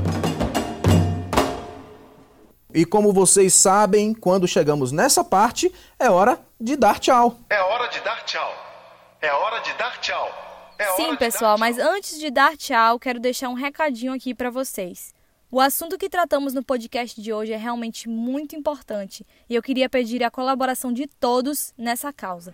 E 2.72 2.86
como 2.86 3.12
vocês 3.12 3.56
sabem, 3.56 4.14
quando 4.14 4.48
chegamos 4.48 4.92
nessa 4.92 5.24
parte, 5.24 5.74
é 5.98 6.12
hora 6.12 6.40
de 6.62 6.76
dar 6.76 7.00
tchau. 7.00 7.40
É 7.50 7.60
hora 7.60 7.88
de 7.88 8.00
dar 8.02 8.24
tchau. 8.24 8.54
É 9.20 9.32
hora 9.34 9.60
de 9.62 9.74
dar 9.74 10.00
tchau. 10.00 10.30
É 10.78 10.86
Sim, 10.92 11.16
pessoal, 11.16 11.58
mas 11.58 11.80
antes 11.80 12.20
de 12.20 12.30
dar 12.30 12.56
tchau, 12.56 13.00
quero 13.00 13.20
deixar 13.20 13.50
um 13.50 13.56
recadinho 13.56 14.14
aqui 14.14 14.36
para 14.36 14.52
vocês. 14.52 15.17
O 15.50 15.62
assunto 15.62 15.98
que 15.98 16.10
tratamos 16.10 16.54
no 16.54 16.62
podcast 16.62 17.22
de 17.22 17.32
hoje 17.32 17.54
é 17.54 17.58
realmente 17.58 18.10
muito 18.10 18.54
importante 18.54 19.26
e 19.50 19.56
eu 19.56 19.64
queria 19.64 19.88
pedir 19.88 20.22
a 20.22 20.30
colaboração 20.30 20.92
de 20.92 21.08
todos 21.08 21.74
nessa 21.78 22.12
causa. 22.12 22.54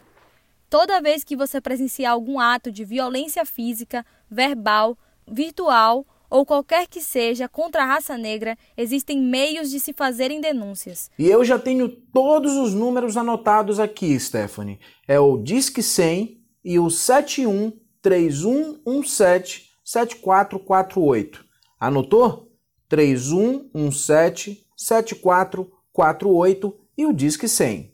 Toda 0.69 1.01
vez 1.01 1.23
que 1.23 1.35
você 1.35 1.59
presenciar 1.59 2.13
algum 2.13 2.39
ato 2.39 2.71
de 2.71 2.85
violência 2.85 3.45
física, 3.45 4.05
verbal, 4.29 4.95
virtual 5.27 6.05
ou 6.29 6.45
qualquer 6.45 6.85
que 6.85 7.01
seja 7.01 7.49
contra 7.49 7.81
a 7.81 7.85
raça 7.87 8.15
negra, 8.15 8.55
existem 8.77 9.19
meios 9.19 9.71
de 9.71 9.79
se 9.79 9.91
fazerem 9.91 10.39
denúncias. 10.39 11.09
E 11.17 11.27
eu 11.27 11.43
já 11.43 11.57
tenho 11.57 11.89
todos 11.89 12.53
os 12.53 12.75
números 12.75 13.17
anotados 13.17 13.79
aqui, 13.79 14.19
Stephanie. 14.19 14.79
É 15.07 15.19
o 15.19 15.37
Disque 15.37 15.81
100 15.81 16.39
e 16.63 16.77
o 16.77 16.91
71 16.91 17.73
3117 18.03 19.71
7448. 19.83 21.43
Anotou? 21.79 22.52
3117 22.89 24.65
7448 24.75 26.75
e 26.97 27.05
o 27.05 27.13
Disque 27.13 27.47
100. 27.47 27.91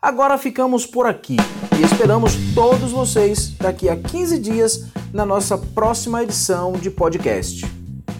Agora 0.00 0.36
ficamos 0.36 0.84
por 0.84 1.06
aqui 1.06 1.36
e 1.78 1.84
esperamos 1.84 2.32
todos 2.54 2.90
vocês 2.90 3.50
daqui 3.50 3.88
a 3.88 3.96
15 3.96 4.38
dias 4.38 4.86
na 5.12 5.24
nossa 5.24 5.56
próxima 5.56 6.22
edição 6.22 6.72
de 6.72 6.90
podcast. 6.90 7.64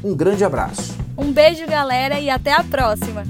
Um 0.05 0.15
grande 0.15 0.45
abraço. 0.45 0.97
Um 1.19 1.33
beijo, 1.33 1.67
galera, 1.67 2.21
e 2.21 2.31
até 2.31 2.53
a 2.53 2.63
próxima! 2.63 3.25